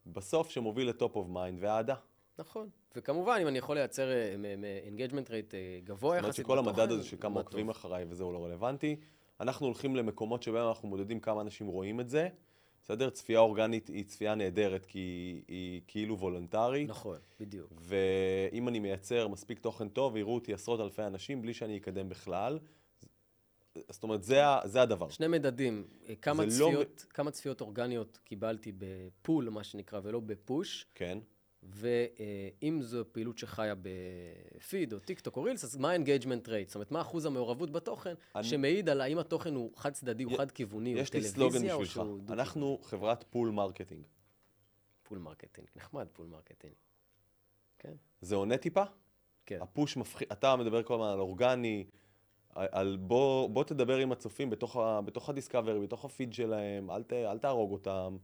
[0.06, 1.95] בסוף שמוביל ל top of mind ואהדה.
[2.40, 2.70] נכון.
[2.96, 4.12] וכמובן, אם אני יכול לייצר
[4.84, 7.70] engagement rate גבוה זאת אומרת יחסית שכל המדד הזה של כמה מה עוקבים.
[7.70, 8.96] אחריי וזה הוא לא רלוונטי.
[9.40, 12.30] אנחנו הולכים למקומות שבהם אנחנו מודדים כמה אנשים רואים את זה.
[12.84, 13.10] בסדר?
[13.10, 16.90] צפייה אורגנית היא צפייה נהדרת כי היא, כאילו וולונטרית.
[16.90, 17.74] נכון, בדיוק.
[17.76, 22.60] ואם אני מייצר מספיק תוכן טוב, יראו אותי עשרות אלפי אנשים בלי שאני אקדם בכלל.
[23.90, 25.10] זאת אומרת, זה, זה הדבר.
[25.10, 30.86] שני מדדים, אה, כמה לא צפיות, כמה צפיות אורגניות קיבלתי ב-pull, מה שנקרא, ולא ב-push,
[30.96, 31.18] כן.
[31.70, 33.74] ואם זו פעילות שחיה
[34.55, 36.66] בפיד או טיק טוק או רילס, אז מה ה-engagement rate?
[36.68, 40.38] זאת אומרת, מה אחוז המעורבות בתוכן, אני- שמעיד על האם התוכן הוא חד-צדדי, הוא י-
[40.38, 41.91] חד-כיווני, הוא יש לי טלוויזיה, סלוגן או בשבילך.
[42.07, 44.04] שהוא אנחנו חברת pull marketing.
[45.04, 46.74] Pull marketing, נחמד Pull marketing.
[47.80, 48.84] כן, זה עונה טיפה?
[49.45, 49.59] כן.
[49.62, 51.86] ה-push מפחיד, אתה מדבר כל הזמן על אורגני,
[52.49, 57.03] על- על בוא, בוא תדבר עם הצופים בתוך, ה, בתוך ה-discovery, בתוך הפיד שלהם, אל,
[57.03, 58.18] ת, אל תהרוג אותם.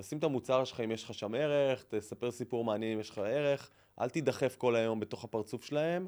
[0.00, 3.18] תשים את המוצר שלך אם יש לך שם ערך, תספר סיפור מעניין אם יש לך
[3.18, 3.70] ערך,
[4.00, 6.06] אל תידחף כל היום בתוך הפרצוף שלהם.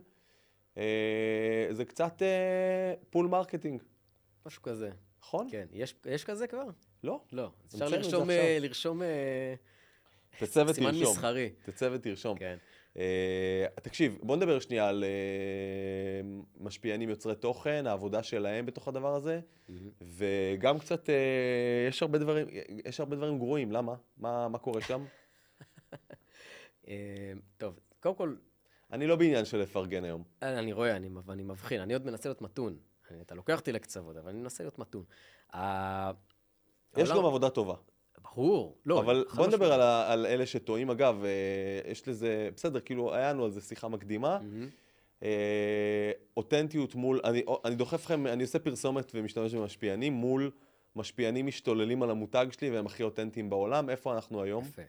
[0.77, 3.83] אה, זה קצת אה, pull marketing,
[4.47, 4.91] משהו כזה.
[5.21, 5.49] נכון?
[5.51, 6.67] כן, יש יש כזה כבר?
[7.05, 7.21] לא?
[7.33, 7.51] לא.
[7.67, 8.31] אפשר לרשום.
[8.31, 9.55] אה, לרשום אה,
[10.39, 11.13] תצא סימן ותרשום.
[11.13, 11.51] מסחרי.
[11.63, 12.39] תצא ותרשום.
[12.39, 12.57] כן.
[12.97, 16.29] אה, תקשיב, בוא נדבר שנייה על אה,
[16.61, 19.41] משפיענים יוצרי תוכן, העבודה שלהם בתוך הדבר הזה,
[20.01, 22.47] וגם קצת, אה, יש הרבה דברים,
[22.85, 23.95] יש הרבה דברים גרועים, למה?
[24.17, 25.05] מה, מה קורה שם?
[26.89, 28.35] אה, טוב, קודם כל,
[28.93, 30.23] אני לא בעניין של לפרגן היום.
[30.43, 32.79] אני רואה, אני, אני מבחין, אני עוד מנסה להיות מתון.
[33.21, 35.05] אתה לוקח אותי לקצוות, אבל אני מנסה להיות מתון.
[36.97, 37.75] יש גם עבודה טובה.
[38.37, 39.01] ברור, לא.
[39.01, 39.73] אבל בוא נדבר.
[39.73, 40.91] על, ה- על אלה שטועים.
[40.91, 44.39] אגב, אה, יש לזה, בסדר, כאילו, היה לנו על זה שיחה מקדימה.
[45.23, 50.51] אה, אותנטיות מול, אני, אני דוחף לכם, אני עושה פרסומת ומשתמש במשפיענים מול
[50.97, 54.65] משפיענים משתוללים על המותג שלי והם הכי אותנטיים בעולם, איפה אנחנו היום?
[54.65, 54.83] יפה.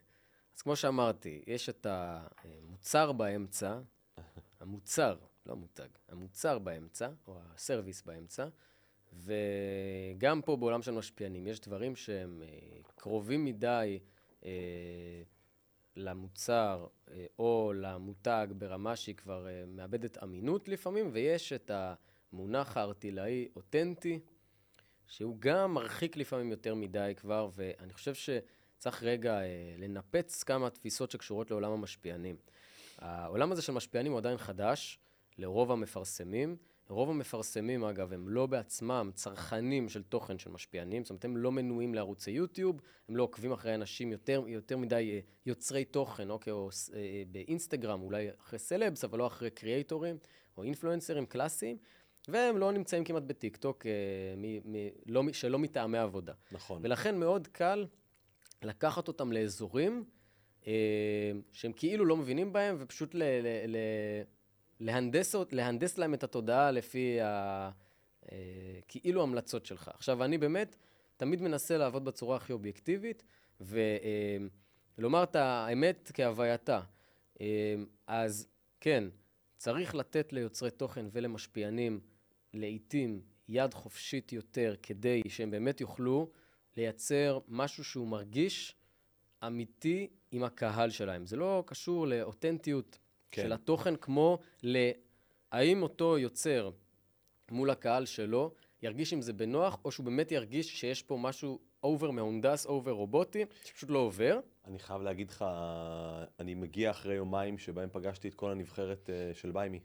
[0.56, 3.80] אז כמו שאמרתי, יש את המוצר באמצע,
[4.60, 5.16] המוצר,
[5.46, 8.46] לא מותג, המוצר באמצע, או הסרוויס באמצע,
[9.16, 12.48] וגם פה בעולם של משפיענים, יש דברים שהם אה,
[12.96, 14.00] קרובים מדי
[14.46, 14.52] אה,
[15.96, 24.20] למוצר אה, או למותג ברמה שהיא כבר מאבדת אמינות לפעמים, ויש את המונח הארטילאי אותנטי,
[25.08, 29.40] שהוא גם מרחיק לפעמים יותר מדי כבר, ואני חושב שצריך רגע
[29.78, 32.36] לנפץ כמה תפיסות שקשורות לעולם המשפיענים.
[32.98, 35.00] העולם הזה של משפיענים הוא עדיין חדש
[35.38, 36.58] לרוב המפרסמים.
[36.90, 41.52] רוב המפרסמים, אגב, הם לא בעצמם צרכנים של תוכן של משפיענים, זאת אומרת, הם לא
[41.52, 46.54] מנויים לערוצי יוטיוב, הם לא עוקבים אחרי אנשים יותר, יותר מדי אה, יוצרי תוכן, אוקיי,
[46.54, 50.18] או אה, אה, באינסטגרם, אולי אחרי סלבס, אבל לא אחרי קריאייטורים,
[50.58, 51.78] או אינפלואנסרים קלאסיים,
[52.28, 53.86] והם לא נמצאים כמעט בטיקטוק,
[54.38, 56.34] מ, מ, לא, שלא מטעמי עבודה.
[56.52, 56.82] נכון.
[56.84, 57.86] ולכן מאוד קל
[58.62, 60.04] לקחת אותם לאזורים
[61.52, 63.24] שהם כאילו לא מבינים בהם, ופשוט ל...
[63.24, 63.78] ל, ל
[64.84, 67.70] להנדס, להנדס להם את התודעה לפי ה...
[68.32, 69.92] אה, כאילו המלצות שלך.
[69.94, 70.76] עכשיו, אני באמת
[71.18, 73.24] תמיד מנסה לעבוד בצורה הכי אובייקטיבית,
[73.62, 76.82] ולומר אה, את האמת כהווייתה.
[77.42, 77.76] אה,
[78.08, 78.48] אז
[78.82, 79.04] כן,
[79.58, 82.00] צריך לתת ליוצרי תוכן ולמשפיענים
[82.54, 86.32] לעיתים יד חופשית יותר, כדי שהם באמת יוכלו
[86.78, 88.76] לייצר משהו שהוא מרגיש
[89.48, 91.26] אמיתי עם הקהל שלהם.
[91.26, 93.00] זה לא קשור לאותנטיות
[93.34, 93.42] כן.
[93.42, 96.70] של התוכן, כמו להאם אותו יוצר
[97.52, 102.12] מול הקהל שלו ירגיש עם זה בנוח, או שהוא באמת ירגיש שיש פה משהו over
[102.12, 104.40] מהונדס, over רובוטי, שפשוט לא עובר.
[104.66, 105.46] אני חייב להגיד לך,
[106.40, 109.80] אני מגיע אחרי יומיים שבהם פגשתי את כל הנבחרת אה, של ביימי,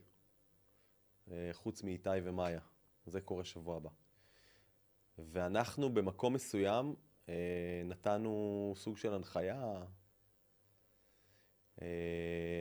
[1.31, 2.61] אה, חוץ מאיתי ומאיה.
[3.07, 3.91] זה קורה שבוע הבא.
[5.19, 6.95] ואנחנו במקום מסוים
[7.29, 9.83] אה, נתנו סוג של הנחיה,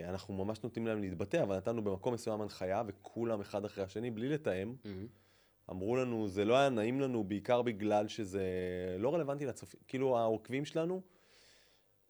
[0.10, 4.30] אנחנו ממש נותנים להם להתבטא, אבל נתנו במקום מסוים הנחיה, וכולם אחד אחרי השני, בלי
[4.30, 5.72] לתאם, mm-hmm.
[5.72, 8.46] אמרו לנו, זה לא היה נעים לנו, בעיקר בגלל שזה
[9.00, 9.80] לא רלוונטי לצופים.
[9.88, 11.02] כאילו, העוקבים שלנו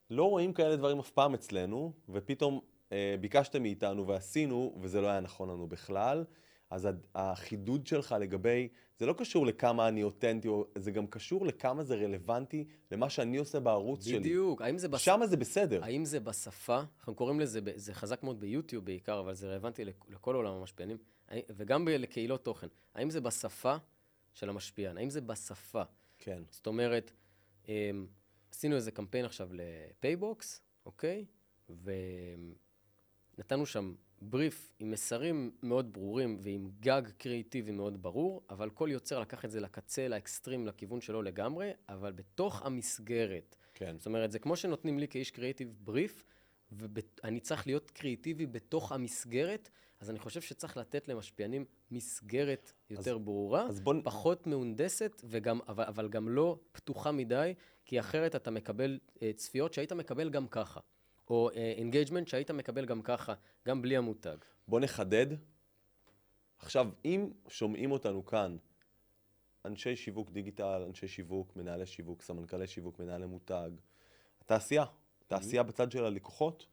[0.10, 5.20] לא רואים כאלה דברים אף פעם אצלנו, ופתאום אה, ביקשתם מאיתנו ועשינו, וזה לא היה
[5.20, 6.26] נכון לנו בכלל.
[6.70, 11.96] אז החידוד שלך לגבי, זה לא קשור לכמה אני אותנטי, זה גם קשור לכמה זה
[11.96, 14.12] רלוונטי למה שאני עושה בערוץ בדיוק.
[14.12, 14.20] שלי.
[14.20, 14.62] בדיוק.
[14.62, 14.88] האם זה...
[14.88, 15.06] בש...
[15.06, 15.84] שם זה בסדר.
[15.84, 16.82] האם זה בשפה?
[17.00, 20.98] אנחנו קוראים לזה, זה חזק מאוד ביוטיוב בעיקר, אבל זה רלוונטי לכל עולם המשפיענים,
[21.50, 22.68] וגם לקהילות תוכן.
[22.96, 23.76] האם זה בשפה
[24.34, 24.98] של המשפיען?
[24.98, 25.84] האם זה בשפה?
[26.20, 26.44] כן.
[26.50, 27.12] זאת אומרת,
[27.68, 28.08] אמ,
[28.52, 31.26] עשינו איזה קמפיין עכשיו לפייבוקס, אוקיי?
[33.38, 39.20] ונתנו שם בריף עם מסרים מאוד ברורים ועם גג קריאיטיבי מאוד ברור, אבל כל יוצר
[39.20, 43.56] לקח את זה לקצה, ל-extreme, לכיוון שלו לגמרי, אבל בתוך המסגרת.
[43.74, 43.96] כן.
[43.98, 46.24] זאת אומרת, זה כמו שנותנים לי כאיש קריאיטיב בריף,
[46.72, 53.22] ואני צריך להיות קריאיטיבי בתוך המסגרת, אז אני חושב שצריך לתת למשפיענים מסגרת יותר אז,
[53.22, 53.94] ברורה, אז בוא...
[54.04, 57.54] פחות מהונדסת, וגם, אבל, אבל גם לא פתוחה מדי,
[57.86, 60.80] כי אחרת אתה מקבל uh, צפיות שהיית מקבל גם ככה.
[61.30, 63.34] או engagement uh, שהיית מקבל גם ככה,
[63.68, 64.38] גם בלי המותג.
[64.68, 65.28] בוא נחדד.
[66.60, 68.58] עכשיו, אם שומעים אותנו כאן
[69.66, 73.70] אנשי שיווק דיגיטל, אנשי שיווק, מנהלי שיווק, סמנכ"לי שיווק, מנהלי מותג,
[74.46, 74.86] תעשייה,
[75.28, 75.66] תעשייה mm-hmm.
[75.66, 76.68] בצד של הלקוחות,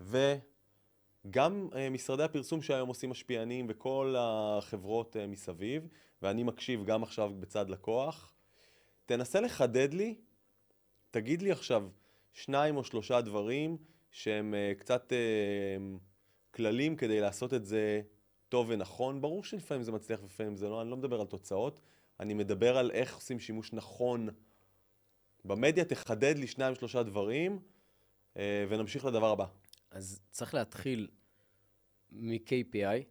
[0.00, 5.88] וגם uh, משרדי הפרסום שהיום עושים משפיענים וכל החברות uh, מסביב,
[6.22, 8.32] ואני מקשיב גם עכשיו בצד לקוח,
[9.06, 10.14] תנסה לחדד לי,
[11.10, 11.88] תגיד לי עכשיו,
[12.36, 13.76] שניים או שלושה דברים
[14.10, 16.00] שהם uh, קצת uh,
[16.50, 18.02] כללים כדי לעשות את זה
[18.48, 19.20] טוב ונכון.
[19.20, 21.80] ברור שלפעמים זה מצליח ולפעמים זה לא, אני לא מדבר על תוצאות,
[22.20, 24.28] אני מדבר על איך עושים שימוש נכון
[25.44, 25.84] במדיה.
[25.84, 27.58] תחדד לי שניים שלושה דברים
[28.34, 29.46] uh, ונמשיך לדבר הבא.
[29.90, 31.08] אז צריך להתחיל
[32.12, 33.04] מ-KPI.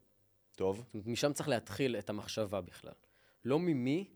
[0.55, 0.85] טוב.
[1.05, 2.93] משם צריך להתחיל את המחשבה בכלל.
[3.45, 4.09] לא ממי,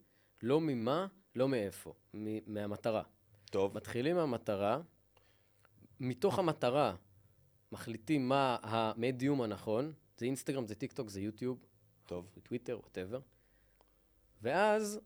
[0.43, 1.93] לא ממה, לא מאיפה,
[2.47, 3.03] מהמטרה.
[3.51, 3.75] טוב.
[3.75, 4.81] מתחילים מהמטרה,
[5.99, 6.95] מתוך המטרה
[7.71, 11.65] מחליטים מה המדיום הנכון, זה אינסטגרם, זה טיק טוק, זה יוטיוב,
[12.05, 13.19] טוב, זה טוויטר, ווטאבר,
[14.41, 14.99] ואז,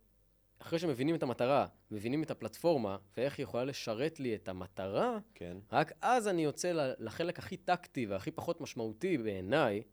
[0.60, 5.58] אחרי שמבינים את המטרה, מבינים את הפלטפורמה, ואיך היא יכולה לשרת לי את המטרה, כן.
[5.72, 9.84] רק אז אני יוצא לחלק הכי טקטי והכי פחות משמעותי בעיניי,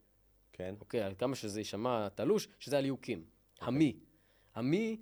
[0.52, 0.74] כן.
[0.80, 3.18] אוקיי, על כמה שזה יישמע תלוש, שזה הליהוקים.
[3.18, 3.68] אוקיי.
[3.68, 3.98] המי.
[4.54, 5.00] המי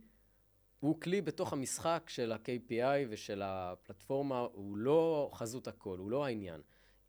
[0.81, 6.61] הוא כלי בתוך המשחק של ה-KPI ושל הפלטפורמה, הוא לא חזות הכל, הוא לא העניין.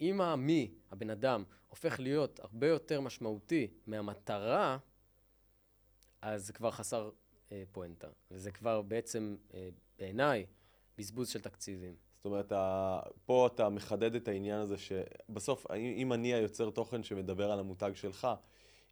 [0.02, 4.78] אם המי, הבן אדם, הופך להיות הרבה יותר משמעותי מהמטרה,
[6.22, 7.10] אז זה כבר חסר
[7.52, 8.08] אה, פואנטה.
[8.32, 10.46] וזה כבר בעצם, אה, בעיניי,
[10.98, 11.96] בזבוז של תקציבים.
[12.16, 12.52] זאת אומרת,
[13.26, 18.28] פה אתה מחדד את העניין הזה שבסוף, אם אני היוצר תוכן שמדבר על המותג שלך,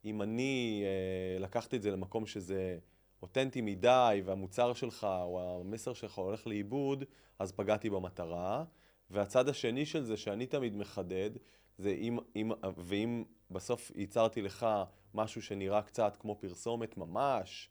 [0.05, 2.77] אם אני אה, לקחתי את זה למקום שזה...
[3.21, 7.03] אותנטי מדי והמוצר שלך או המסר שלך הולך לאיבוד,
[7.39, 8.63] אז פגעתי במטרה.
[9.09, 11.29] והצד השני של זה, שאני תמיד מחדד,
[11.77, 14.67] זה אם, אם, ואם בסוף ייצרתי לך
[15.13, 17.69] משהו שנראה קצת כמו פרסומת ממש,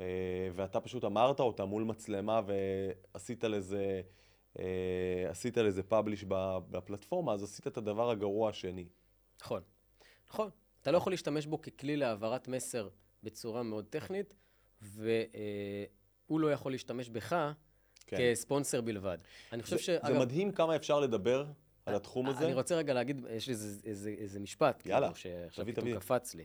[0.00, 4.02] אה, ואתה פשוט אמרת אותה מול מצלמה ועשית לזה,
[4.58, 6.24] אה, עשית לזה פאבליש
[6.70, 8.88] בפלטפורמה, אז עשית את הדבר הגרוע השני.
[9.40, 9.62] נכון,
[10.30, 10.50] נכון.
[10.82, 12.88] אתה לא יכול להשתמש בו ככלי להעברת מסר
[13.22, 14.34] בצורה מאוד טכנית,
[14.82, 17.52] והוא לא יכול להשתמש בך
[18.06, 18.16] כן.
[18.20, 19.18] כספונסר בלבד.
[19.52, 19.86] אני חושב זה, ש...
[19.90, 21.46] זה אגב, מדהים כמה אפשר לדבר
[21.86, 22.44] על התחום הזה.
[22.44, 25.98] אני רוצה רגע להגיד, יש לי איזה, איזה, איזה משפט, יאללה, כאילו, שעכשיו פתאום תביא.
[25.98, 26.44] קפץ לי.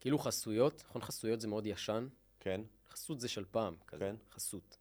[0.00, 1.02] כאילו חסויות, נכון?
[1.02, 2.08] חסויות זה מאוד ישן.
[2.40, 2.60] כן,
[2.90, 4.16] חסות זה של פעם, כזה, כן.
[4.30, 4.78] חסות.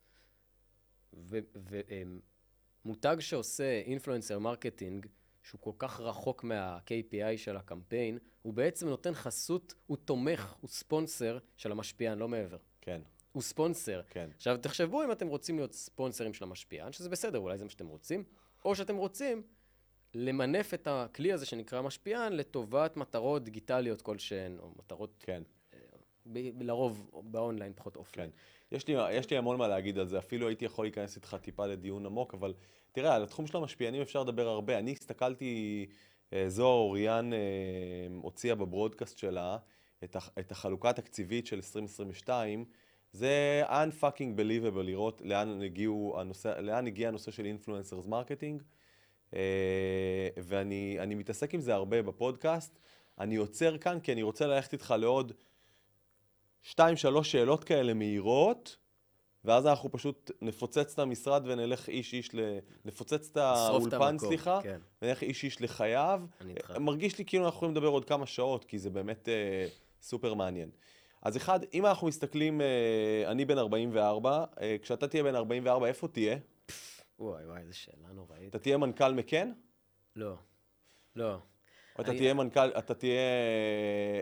[2.86, 5.06] ומותג שעושה influencer marketing,
[5.50, 11.38] שהוא כל כך רחוק מה-KPI של הקמפיין, הוא בעצם נותן חסות, הוא תומך, הוא ספונסר
[11.58, 12.58] של המשפיען, לא מעבר.
[12.82, 14.02] כן, הוא ספונסר.
[14.10, 14.30] כן.
[14.36, 17.88] עכשיו, תחשבו אם אתם רוצים להיות ספונסרים של המשפיען, שזה בסדר, אולי זה מה שאתם
[17.88, 18.24] רוצים,
[18.66, 19.44] או שאתם רוצים
[20.14, 25.44] למנף את הכלי הזה שנקרא משפיען לטובת מטרות דיגיטליות כלשהן, או מטרות, כן.
[26.34, 28.00] ב- לרוב ב-online, פחות כן.
[28.00, 28.30] offline.
[28.72, 31.66] יש לי, יש לי המון מה להגיד על זה, אפילו הייתי יכול להיכנס איתך טיפה
[31.66, 32.54] לדיון עמוק, אבל
[32.92, 34.80] תראה, על התחום של המשפיענים אפשר לדבר הרבה.
[34.80, 35.86] אני הסתכלתי,
[36.34, 37.38] אה, זוהר אוריאן אה,
[38.22, 39.58] הוציאה בברודקאסט שלה
[40.04, 42.66] את, הח, את החלוקה התקציבית של 2022.
[43.12, 48.64] זה unfucking believable לראות לאן, הגיעו הנושא, לאן הגיע הנושא של influencers marketing.
[50.38, 52.80] ואני אני מתעסק עם זה הרבה בפודקאסט.
[53.20, 55.34] אני עוצר כאן כי אני רוצה ללכת איתך לעוד
[56.62, 58.78] שתיים, שלוש שאלות כאלה מהירות,
[59.46, 62.60] ואז אנחנו פשוט נפוצץ את המשרד ונלך איש איש ל...
[62.86, 64.80] נפוצץ את האולפן, סליחה, כן.
[65.02, 66.22] ונלך איש איש לחייו.
[66.80, 69.68] מרגיש לי כאילו אנחנו יכולים לדבר עוד כמה שעות, כי זה באמת אה,
[70.02, 70.70] סופר מעניין.
[71.22, 76.08] אז אחד, אם אנחנו מסתכלים, אה, אני בן 44, אה, כשאתה תהיה בן 44, איפה
[76.08, 76.38] תהיה?
[77.20, 78.50] וואי וואי, איזה שאלה נוראית.
[78.50, 79.52] אתה תהיה מנכ"ל מקן?
[80.16, 80.34] לא.
[81.16, 81.38] לא.
[82.00, 83.20] אתה אני- תהיה מנכ"ל, אתה תהיה אה,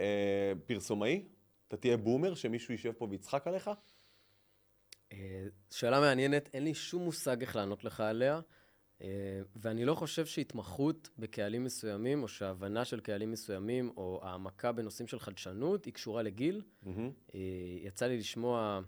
[0.02, 1.24] אה, פרסומאי?
[1.68, 3.70] אתה תהיה בומר שמישהו יישב פה ויצחק עליך?
[5.12, 8.40] אה, שאלה מעניינת, אין לי שום מושג איך לענות לך עליה,
[9.02, 15.08] אה, ואני לא חושב שהתמחות בקהלים מסוימים, או שהבנה של קהלים מסוימים, או העמקה בנושאים
[15.08, 16.62] של חדשנות, היא קשורה לגיל.
[17.36, 17.40] אה,
[17.82, 18.82] יצא לי לשמוע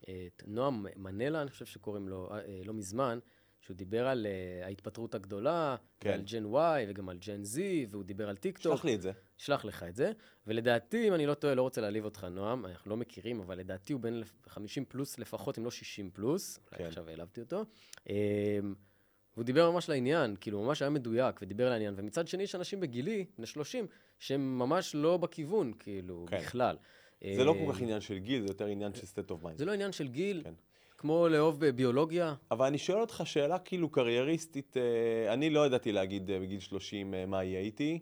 [0.00, 2.30] את נועם מנלה, אני חושב שקוראים לו,
[2.64, 3.18] לא מזמן,
[3.60, 6.10] שהוא דיבר על אה, ההתפטרות הגדולה, כן.
[6.10, 7.58] ועל ג'ן Y, וגם על ג'ן Z,
[7.90, 8.72] והוא דיבר על טיק טוק.
[8.76, 9.12] שלח לי את זה.
[9.40, 10.12] אשלח לך את זה.
[10.46, 13.92] ולדעתי, אם אני לא טועה, לא רוצה להעליב אותך, נועם, אנחנו לא מכירים, אבל לדעתי
[13.92, 16.56] הוא בין 50 פלוס לפחות, אם לא 60 פלוס.
[16.56, 16.76] כן.
[16.76, 17.64] אולי עכשיו העלבתי אותו.
[18.08, 18.14] אמ,
[19.34, 21.94] והוא דיבר ממש לעניין, כאילו, ממש היה מדויק, ודיבר לעניין.
[21.96, 23.86] ומצד שני, יש אנשים בגילי, בני 30,
[24.18, 26.38] שהם ממש לא בכיוון, כאילו, כן.
[26.38, 26.76] בכלל.
[27.36, 29.56] זה לא אמ, כל כך עניין של גיל, זה יותר עניין של state of mind.
[29.56, 30.54] זה לא עניין של גיל, כן.
[31.00, 32.34] כמו לאהוב ביולוגיה.
[32.50, 37.14] אבל אני שואל אותך שאלה כאילו קרייריסטית, אה, אני לא ידעתי להגיד אה, בגיל 30
[37.14, 37.98] אה, מה יהיה איתי,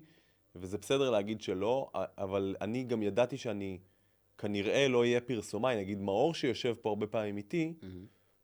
[0.57, 3.79] וזה בסדר להגיד שלא, אבל אני גם ידעתי שאני
[4.39, 7.75] כנראה לא אהיה פרסומאי, נגיד מאור שיושב פה הרבה פעמים איתי,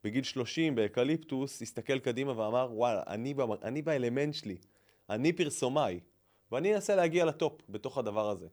[0.05, 4.57] בגיל 30 באקליפטוס, הסתכל קדימה ואמר, וואלה, אני, במ- אני באלמנט שלי,
[5.11, 6.01] אני פרסומאי,
[6.53, 8.47] ואני אנסה להגיע לטופ בתוך הדבר הזה.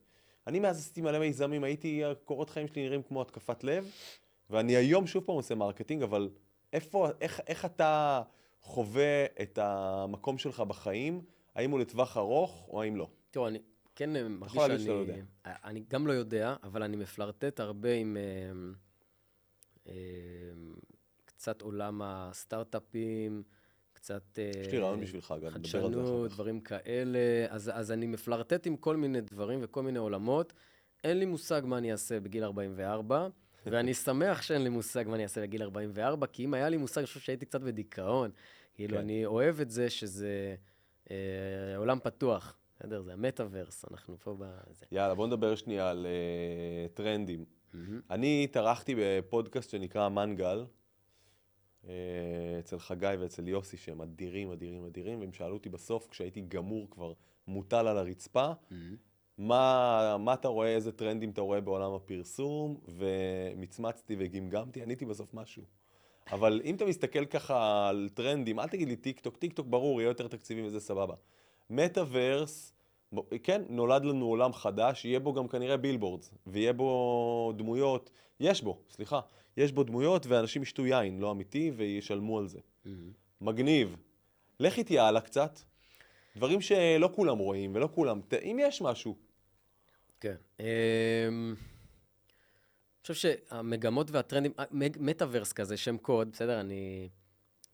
[0.48, 3.92] אני מאז עשיתי מלא מיזמים, הייתי, הקורות חיים שלי נראים כמו התקפת לב,
[4.52, 6.30] ואני היום שוב פעם עושה marketing, אבל
[6.74, 8.22] איפה, איך, איך אתה
[8.62, 11.22] חווה את המקום שלך בחיים?
[11.56, 13.08] האם הוא לטווח ארוך או האם לא?
[13.32, 13.60] תראו, אני
[13.96, 14.86] כן מרגיש יכול להגיד שאני...
[14.86, 15.24] שאתה לא יודע.
[15.46, 18.24] אני גם לא יודע, אבל אני מפלרטט הרבה עם אה,
[19.88, 19.94] אה,
[21.26, 23.44] קצת עולם הסטארט-אפים,
[23.94, 24.40] קצת...
[24.40, 26.32] אה, יש לי רעיון בשבילך, גם, נדבר על זה אחר חדשנות.
[26.32, 27.20] דברים כאלה.
[27.50, 30.54] אז, אז אני מפלרטט עם כל מיני דברים וכל מיני עולמות.
[31.04, 33.28] אין לי מושג מה אני אעשה בגיל 44,
[33.66, 36.98] ואני שמח שאין לי מושג מה אני אעשה בגיל 44, כי אם היה לי מושג,
[36.98, 38.32] אני חושב שהייתי קצת בדיכאון.
[38.74, 39.00] כאילו, כן.
[39.00, 40.56] אני אוהב את זה שזה
[41.12, 41.16] אה,
[41.78, 42.58] עולם פתוח.
[42.76, 43.02] בסדר?
[43.02, 44.86] זה המטאוורס, אנחנו פה בזה.
[44.92, 47.46] יאללה, בוא נדבר שנייה על uh, טרנדים.
[47.74, 48.02] מהמם.
[48.10, 50.66] אני התארחתי בפודקאסט שנקרא מנגל,
[51.88, 51.94] אה,
[52.60, 57.14] אצל חגי ואצל יוסי, שהם אדירים, אדירים, אדירים, והם שאלו אותי בסוף, כשהייתי גמור כבר,
[57.48, 58.96] מוטל על הרצפה, מהמם.
[59.42, 65.64] מה, מה אתה רואה, איזה טרנדים אתה רואה בעולם הפרסום, ומצמצתי וגמגמתי, עניתי בסוף משהו.
[66.32, 70.02] אבל אם אתה מסתכל ככה על טרנדים, אל תגיד לי טיק טוק, טיק טוק ברור,
[70.02, 71.16] יהיה יותר תקציבים וזה סבבה.
[71.70, 72.74] מטאוורס,
[73.44, 78.78] כן, נולד לנו עולם חדש, יהיה בו גם כנראה בילבורדס, ויהיה בו דמויות, יש בו,
[78.90, 79.20] סליחה,
[79.58, 82.60] יש בו דמויות ואנשים ישתו יין, לא אמיתי, וישלמו על זה.
[82.86, 83.12] מהמם.
[83.42, 83.96] מגניב.
[84.60, 85.60] לך איתי הלאה קצת.
[86.36, 89.31] דברים שלא כולם רואים ולא כולם, אם יש משהו.
[90.22, 90.36] כן.
[90.60, 90.66] אמ,
[93.02, 94.66] אני חושב שהמגמות והטרנדים, אה,
[95.00, 96.60] מטאוורס כזה, שם קוד, בסדר?
[96.60, 97.10] אני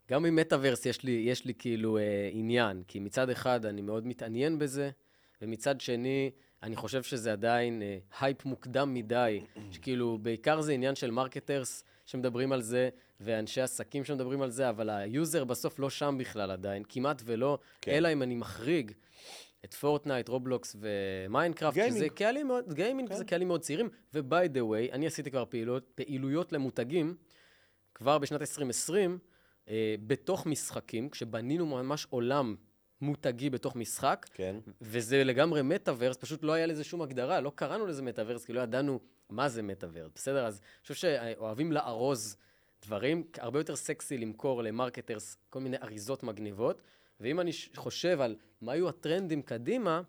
[0.10, 4.08] גם עם מטאוורס יש לי, יש לי כאילו אה, עניין, כי מצד אחד אני מאוד
[4.08, 4.90] מתעניין בזה,
[5.42, 6.32] ומצד שני,
[6.64, 9.42] אני חושב שזה עדיין אה, הייפ מוקדם מדי,
[9.72, 12.90] שכאילו, בעיקר זה עניין של marketers שמדברים על זה,
[13.20, 17.92] ואנשי עסקים שמדברים על זה, אבל ה-user בסוף לא שם בכלל עדיין, כמעט ולא, כן.
[17.92, 18.92] אלא אם אני מחריג
[19.68, 21.98] את פורטנייט, רובלוקס ומיינקראפט, gaming.
[21.98, 23.16] שזה קהלים מאוד, gaming כן.
[23.16, 27.16] זה קהלים מאוד צעירים, ו-by the way, אני עשיתי כבר פעילות, פעילויות למותגים,
[27.94, 29.20] כבר בשנת 2020,
[29.70, 32.56] אה, בתוך משחקים, כשבנינו ממש עולם
[33.02, 34.56] מותגי בתוך משחק, כן.
[34.82, 38.62] וזה לגמרי מטאוורס, פשוט לא היה לזה שום הגדרה, לא קראנו לזה מטאוורס, כי לא
[38.62, 39.00] ידענו
[39.30, 40.46] מה זה מטאוורס, בסדר?
[40.46, 42.38] אז אני חושב שאוהבים לארוז
[42.86, 46.82] דברים, הרבה יותר סקסי למכור למרקטרס כל מיני אריזות מגניבות,
[47.20, 50.02] ואם אני חושב על מה יהיו הטרנדים קדימה,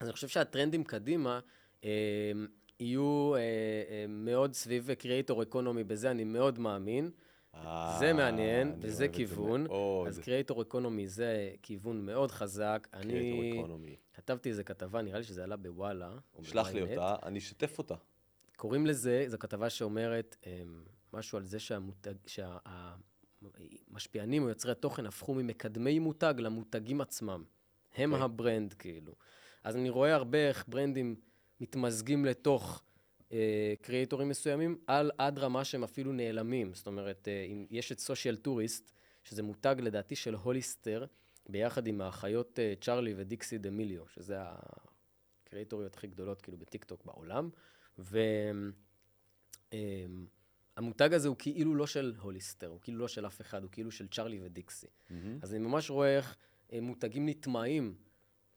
[0.00, 1.40] אז אני חושב שהטרנדים קדימה
[1.84, 2.32] אה,
[2.80, 7.10] יהיו אה, אה, מאוד סביב קריאייטור אקונומי, בזה אני מאוד מאמין.
[7.98, 9.66] זה אה, מעניין, אני וזה זה כיוון.
[10.06, 12.88] אז קריאייטור אקונומי זה כיוון מאוד חזק.
[12.92, 13.12] אני.
[14.14, 16.12] כתבתי איזה כתבה, נראה לי שזה עלה בוואלה.
[16.42, 16.82] שלח לי.
[16.82, 17.94] אותה, אני אשתף אותה.
[18.56, 22.14] קוראים לזה, זו כתבה שאומרת אמ, משהו על זה שהמותג,
[23.42, 27.44] שהמשפיענים או יוצרי התוכן הפכו ממקדמי מותג למותגים עצמם.
[27.96, 28.24] הם אוקיי.
[28.24, 29.14] ה-brand, כאילו.
[29.64, 31.16] אז אני רואה הרבה איך brandים
[31.60, 32.82] מתמזגים לתוך
[33.32, 36.74] אה, creatorים מסוימים, על עד רמה שהם אפילו נעלמים.
[36.74, 38.92] זאת אומרת, אה, אם יש את סושיאל טוריסט,
[39.24, 41.06] שזה מותג לדעתי של הוליסטר,
[41.48, 47.50] ביחד עם האחיות אה, צ'רלי ודיקסי דמיליו, שזה ה-creatorיות הכי גדולות כאילו בטיקטוק בעולם.
[50.76, 53.90] והמותג הזה הוא כאילו לא של הוליסטר, הוא כאילו לא של אף אחד, הוא כאילו
[53.90, 54.86] של צ'רלי ודיקסי.
[55.10, 55.38] מהמם.
[55.42, 56.36] אז אני ממש רואה איך
[56.72, 57.94] אה, מותגים נטמעים,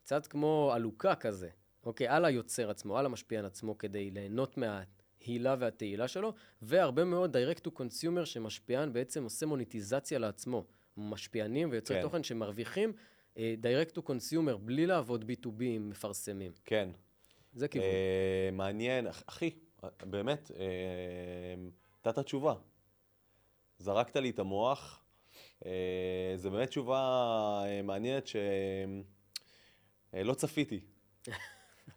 [0.04, 1.48] קצת כמו עלוקה כזה,
[1.84, 7.60] אוקיי, על היוצר עצמו, על המשפיען עצמו, כדי ליהנות מההילה והתהילה שלו, והרבה מאוד direct
[7.60, 10.64] to consumer שמשפיען בעצם עושה מוניטיזציה לעצמו.
[10.96, 12.02] משפיענים ויוצרי כן.
[12.02, 12.92] תוכן שמרוויחים
[13.36, 16.52] אה, direct to consumer, בלי לעבוד B2B עם מפרסמים.
[16.64, 16.88] כן.
[17.52, 17.88] זה כיוון.
[17.88, 19.50] אה, מעניין, אח- אחי,
[20.02, 20.64] באמת, אה,
[22.06, 22.54] נתת תשובה.
[23.78, 25.04] זרקת לי את המוח.
[25.66, 26.98] אה, זו באמת תשובה
[27.64, 30.80] אה, מעניינת שלא צפיתי.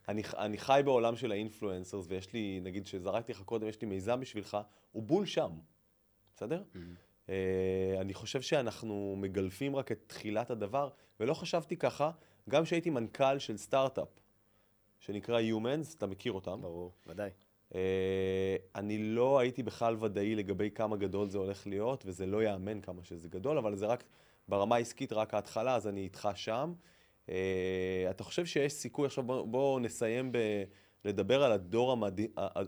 [0.09, 4.19] אני, אני חי בעולם של האינפלואנסרס, ויש לי, נגיד שזרקתי לך קודם, יש לי מיזם
[4.19, 4.57] בשבילך,
[4.91, 5.51] הוא בול שם,
[6.35, 6.63] בסדר?
[7.29, 10.89] אה, אני חושב שאנחנו מגלפים רק את תחילת הדבר,
[11.19, 12.11] ולא חשבתי ככה,
[12.49, 14.19] גם כשהייתי מנכ"ל של סטארט-אפ,
[14.99, 16.61] שנקרא Humans, אתה מכיר אותם.
[16.61, 17.29] ברור, ודאי.
[17.75, 22.81] אה, אני לא הייתי בכלל ודאי לגבי כמה גדול זה הולך להיות, וזה לא ייאמן
[22.81, 24.03] כמה שזה גדול, אבל זה רק
[24.47, 26.73] ברמה העסקית, רק ההתחלה, אז אני איתך שם.
[27.29, 30.37] אה, אתה חושב שיש סיכוי, עכשיו בואו בוא נסיים ב...
[31.05, 32.19] לדבר על הדור המד...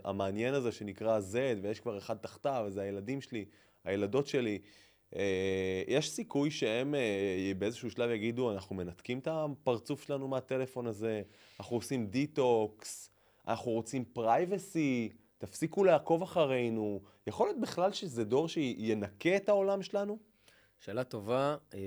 [0.03, 3.45] המעניין הזה שנקרא Z, ויש כבר אחד תחתיו, וזה הילדים שלי,
[3.83, 4.59] הילדות שלי.
[5.15, 11.21] אה, יש סיכוי שהם אה, באיזשהו שלב יגידו, אנחנו מנתקים את הפרצוף שלנו מהטלפון הזה,
[11.59, 13.09] אנחנו עושים דיטוקס,
[13.47, 17.01] אנחנו רוצים privacy, תפסיקו לעקוב אחרינו.
[17.27, 20.17] יכול להיות בכלל שזה דור שינקה את העולם שלנו?
[20.79, 21.57] שאלה טובה.
[21.73, 21.79] אה,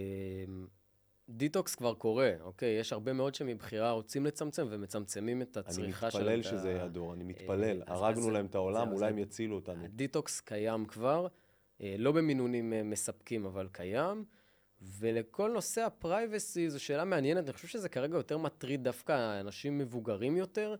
[1.28, 2.78] דיטוקס כבר קורה, אוקיי?
[2.80, 6.18] יש הרבה מאוד שמבחירה רוצים לצמצם ומצמצמים את אני הצריכה של...
[6.18, 7.82] מתפלל את ה- שזה יהיה הדור, אני מתפלל.
[7.86, 9.84] אז- הרגנו להם את העולם, אולי הם יצילו אותנו.
[9.84, 11.26] הדיטוקס קיים כבר,
[11.80, 14.24] אה, לא במינונים אה, מספקים, אבל קיים.
[14.82, 20.36] ולכל נושא הפרייבסי, זו שאלה מעניינת, אני חושב שזה כרגע יותר מטריד דווקא אנשים מבוגרים
[20.36, 20.76] יותר, אה,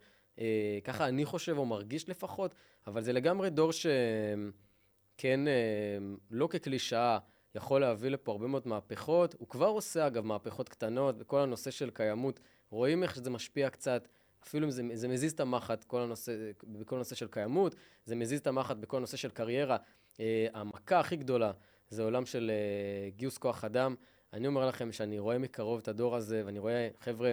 [0.85, 2.55] ככה אני חושב או מרגיש לפחות,
[2.87, 5.99] אבל זה לגמרי דור שכן, אה,
[6.31, 7.19] לא כקלישאה,
[7.55, 9.35] יכול להביא לפה הרבה מאוד מהפכות.
[9.39, 12.41] הוא כבר עושה, אגב, מהפכות קטנות בכל הנושא של קיימות.
[12.71, 14.09] רואים איך שזה משפיע קצת,
[14.43, 17.75] אפילו אם זה, זה מזיז את המחט, כל הנושא, בכל הנושא של קיימות,
[18.05, 19.77] זה מזיז את המחט בכל הנושא של קריירה.
[20.21, 21.53] אה, המכה הכי גדולה
[21.91, 23.95] זה עולם של אה, גיוס כוח אדם.
[24.33, 27.33] אני אומר לכם שאני רואה מקרוב את הדור הזה, ואני רואה חבר'ה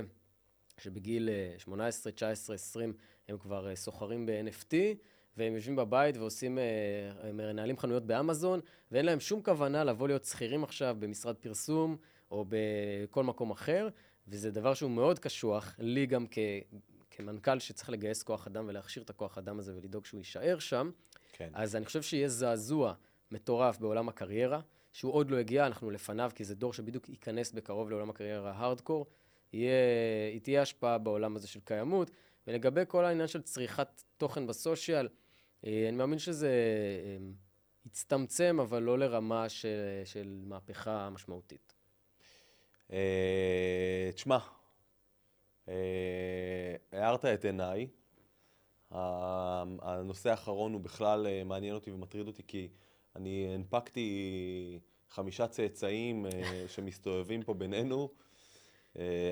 [0.77, 2.93] שבגיל אה, 18, 19, 20,
[3.27, 4.73] הם כבר אה, סוחרים ב-NFT,
[5.37, 8.59] והם יושבים בבית ועושים, אה, הם מנהלים חנויות באמזון,
[8.91, 11.97] ואין להם שום כוונה לבוא להיות שכירים עכשיו במשרד פרסום
[12.31, 13.89] או בכל מקום אחר,
[14.27, 16.37] וזה דבר שהוא מאוד קשוח, לי גם כ...
[17.11, 20.91] כמנכ"ל שצריך לגייס כוח אדם ולהכשיר את הכוח אדם הזה ולדאוג שהוא יישאר שם,
[21.33, 21.49] כן.
[21.53, 22.93] אז אני חושב שיהיה זעזוע
[23.31, 24.59] מטורף בעולם הקריירה,
[24.93, 29.05] שהוא עוד לא הגיע, אנחנו לפניו, כי זה דור שבדיוק ייכנס בקרוב לעולם הקריירה ההארדקור.
[29.53, 29.73] יהיה,
[30.31, 32.11] היא תהיה השפעה בעולם הזה של קיימות.
[32.47, 35.07] ולגבי כל העניין של צריכת תוכן בסושיאל,
[35.65, 36.49] אה, אני מאמין שזה
[37.05, 37.17] אה,
[37.85, 41.73] יצטמצם, אבל לא לרמה של, של מהפכה משמעותית.
[42.91, 44.37] אה, תשמע,
[46.91, 47.87] הארת את עיניי.
[48.91, 52.69] הנושא האחרון הוא בכלל מעניין אותי ומטריד אותי, כי
[53.15, 54.79] אני הנפקתי
[55.09, 56.25] חמישה צאצאים
[56.67, 58.09] שמסתובבים פה בינינו,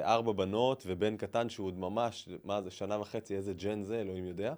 [0.01, 4.25] ארבע בנות ובן קטן שהוא עוד ממש, מה זה, שנה וחצי, איזה ג'ן זה, אלוהים
[4.25, 4.53] יודע.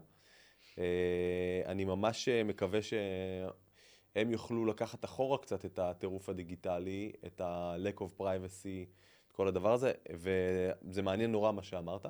[0.80, 8.00] אה, אני ממש אה, מקווה שהם יוכלו לקחת אחורה קצת את הטירוף הדיגיטלי, את ה-lack
[8.00, 8.86] of privacy,
[9.28, 12.06] את כל הדבר הזה, וזה מעניין נורא מה שאמרת.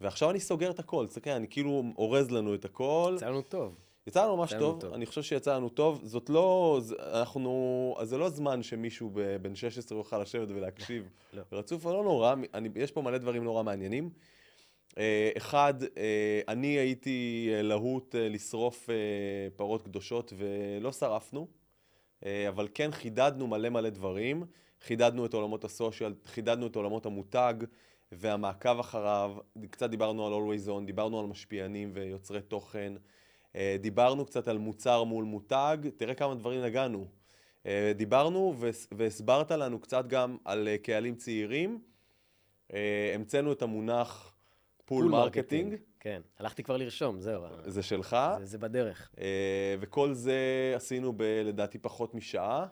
[0.00, 3.12] ועכשיו אני סוגר את הכל, תסתכל, אני כאילו אורז לנו את הכל.
[3.16, 3.76] יצא לנו טוב.
[4.06, 4.94] יצא לנו ממש טוב, טוב.
[4.94, 6.00] אני חושב שיצא לנו טוב.
[6.04, 6.80] זאת לא,
[7.12, 9.10] אנחנו, אז זה לא זמן שמישהו
[9.42, 11.42] בן 16 יוכל לשבת ולהקשיב לא.
[11.52, 14.10] רצוף, אבל לא נורא, אני, יש פה מלא דברים נורא מעניינים.
[14.98, 18.88] אה, אחד, אה, אני הייתי אה, להוט לשרוף
[19.56, 21.48] פרות קדושות ולא שרפנו,
[22.48, 24.44] אבל כן חידדנו מלא מלא דברים.
[24.80, 27.54] חידדנו את עולמות ה social, חידדנו את עולמות המותג
[28.12, 29.36] והמעקב אחריו.
[29.70, 32.92] קצת דיברנו על Always On, דיברנו על משפיענים ויוצרי תוכן.
[33.56, 37.06] אה, דיברנו קצת על מוצר מול מותג, תראה כמה דברים נגענו.
[37.66, 41.78] אה, דיברנו והס- והסברת לנו קצת גם על אה, קהלים צעירים.
[43.14, 44.34] המצאנו את המונח
[44.84, 47.42] full marketing, כן, הלכתי כבר לרשום, זהו.
[47.66, 49.14] זה שלך, זה- זה בדרך.
[49.80, 50.38] וכל זה
[50.76, 52.66] עשינו ב, לדעתי פחות משעה.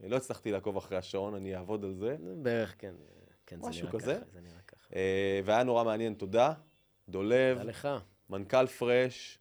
[0.00, 2.16] לא הצלחתי לעקוב אחרי השעון, אני אעבוד על זה.
[2.42, 2.94] בערך, כן.
[3.46, 4.14] כן, זה משהו נראה כזה?
[4.14, 4.88] ככה, זה נראה ככה.
[5.44, 6.52] והיה נורא מעניין, תודה.
[7.08, 7.88] דולב, תודה לך.
[8.30, 9.38] מנכ"ל פרש,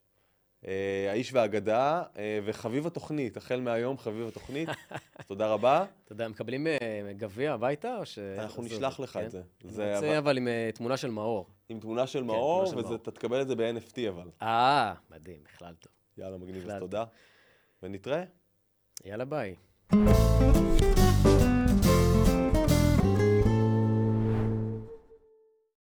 [1.09, 4.69] האיש והאגדה, אה, וחביב התוכנית, החל מהיום חביב התוכנית.
[5.27, 5.85] תודה רבה.
[6.05, 6.77] תודה, מקבלים אה,
[7.17, 8.19] גביע הביתה או ש...
[8.19, 9.25] אנחנו נשלח לך כן?
[9.25, 9.41] את זה.
[9.63, 11.49] אני רוצה אבל- עם אה, תמונה של מאור.
[11.69, 12.73] עם תמונה של תמונה מאור.
[12.91, 14.29] ואתה תקבל את זה ב-NFT אבל.
[14.41, 15.91] אה, מדהים, בכלל טוב.
[16.17, 16.79] יאללה, מגניב, אז.
[16.79, 17.03] תודה.
[17.83, 18.23] ונתראה.
[19.05, 19.55] יאללה, ביי.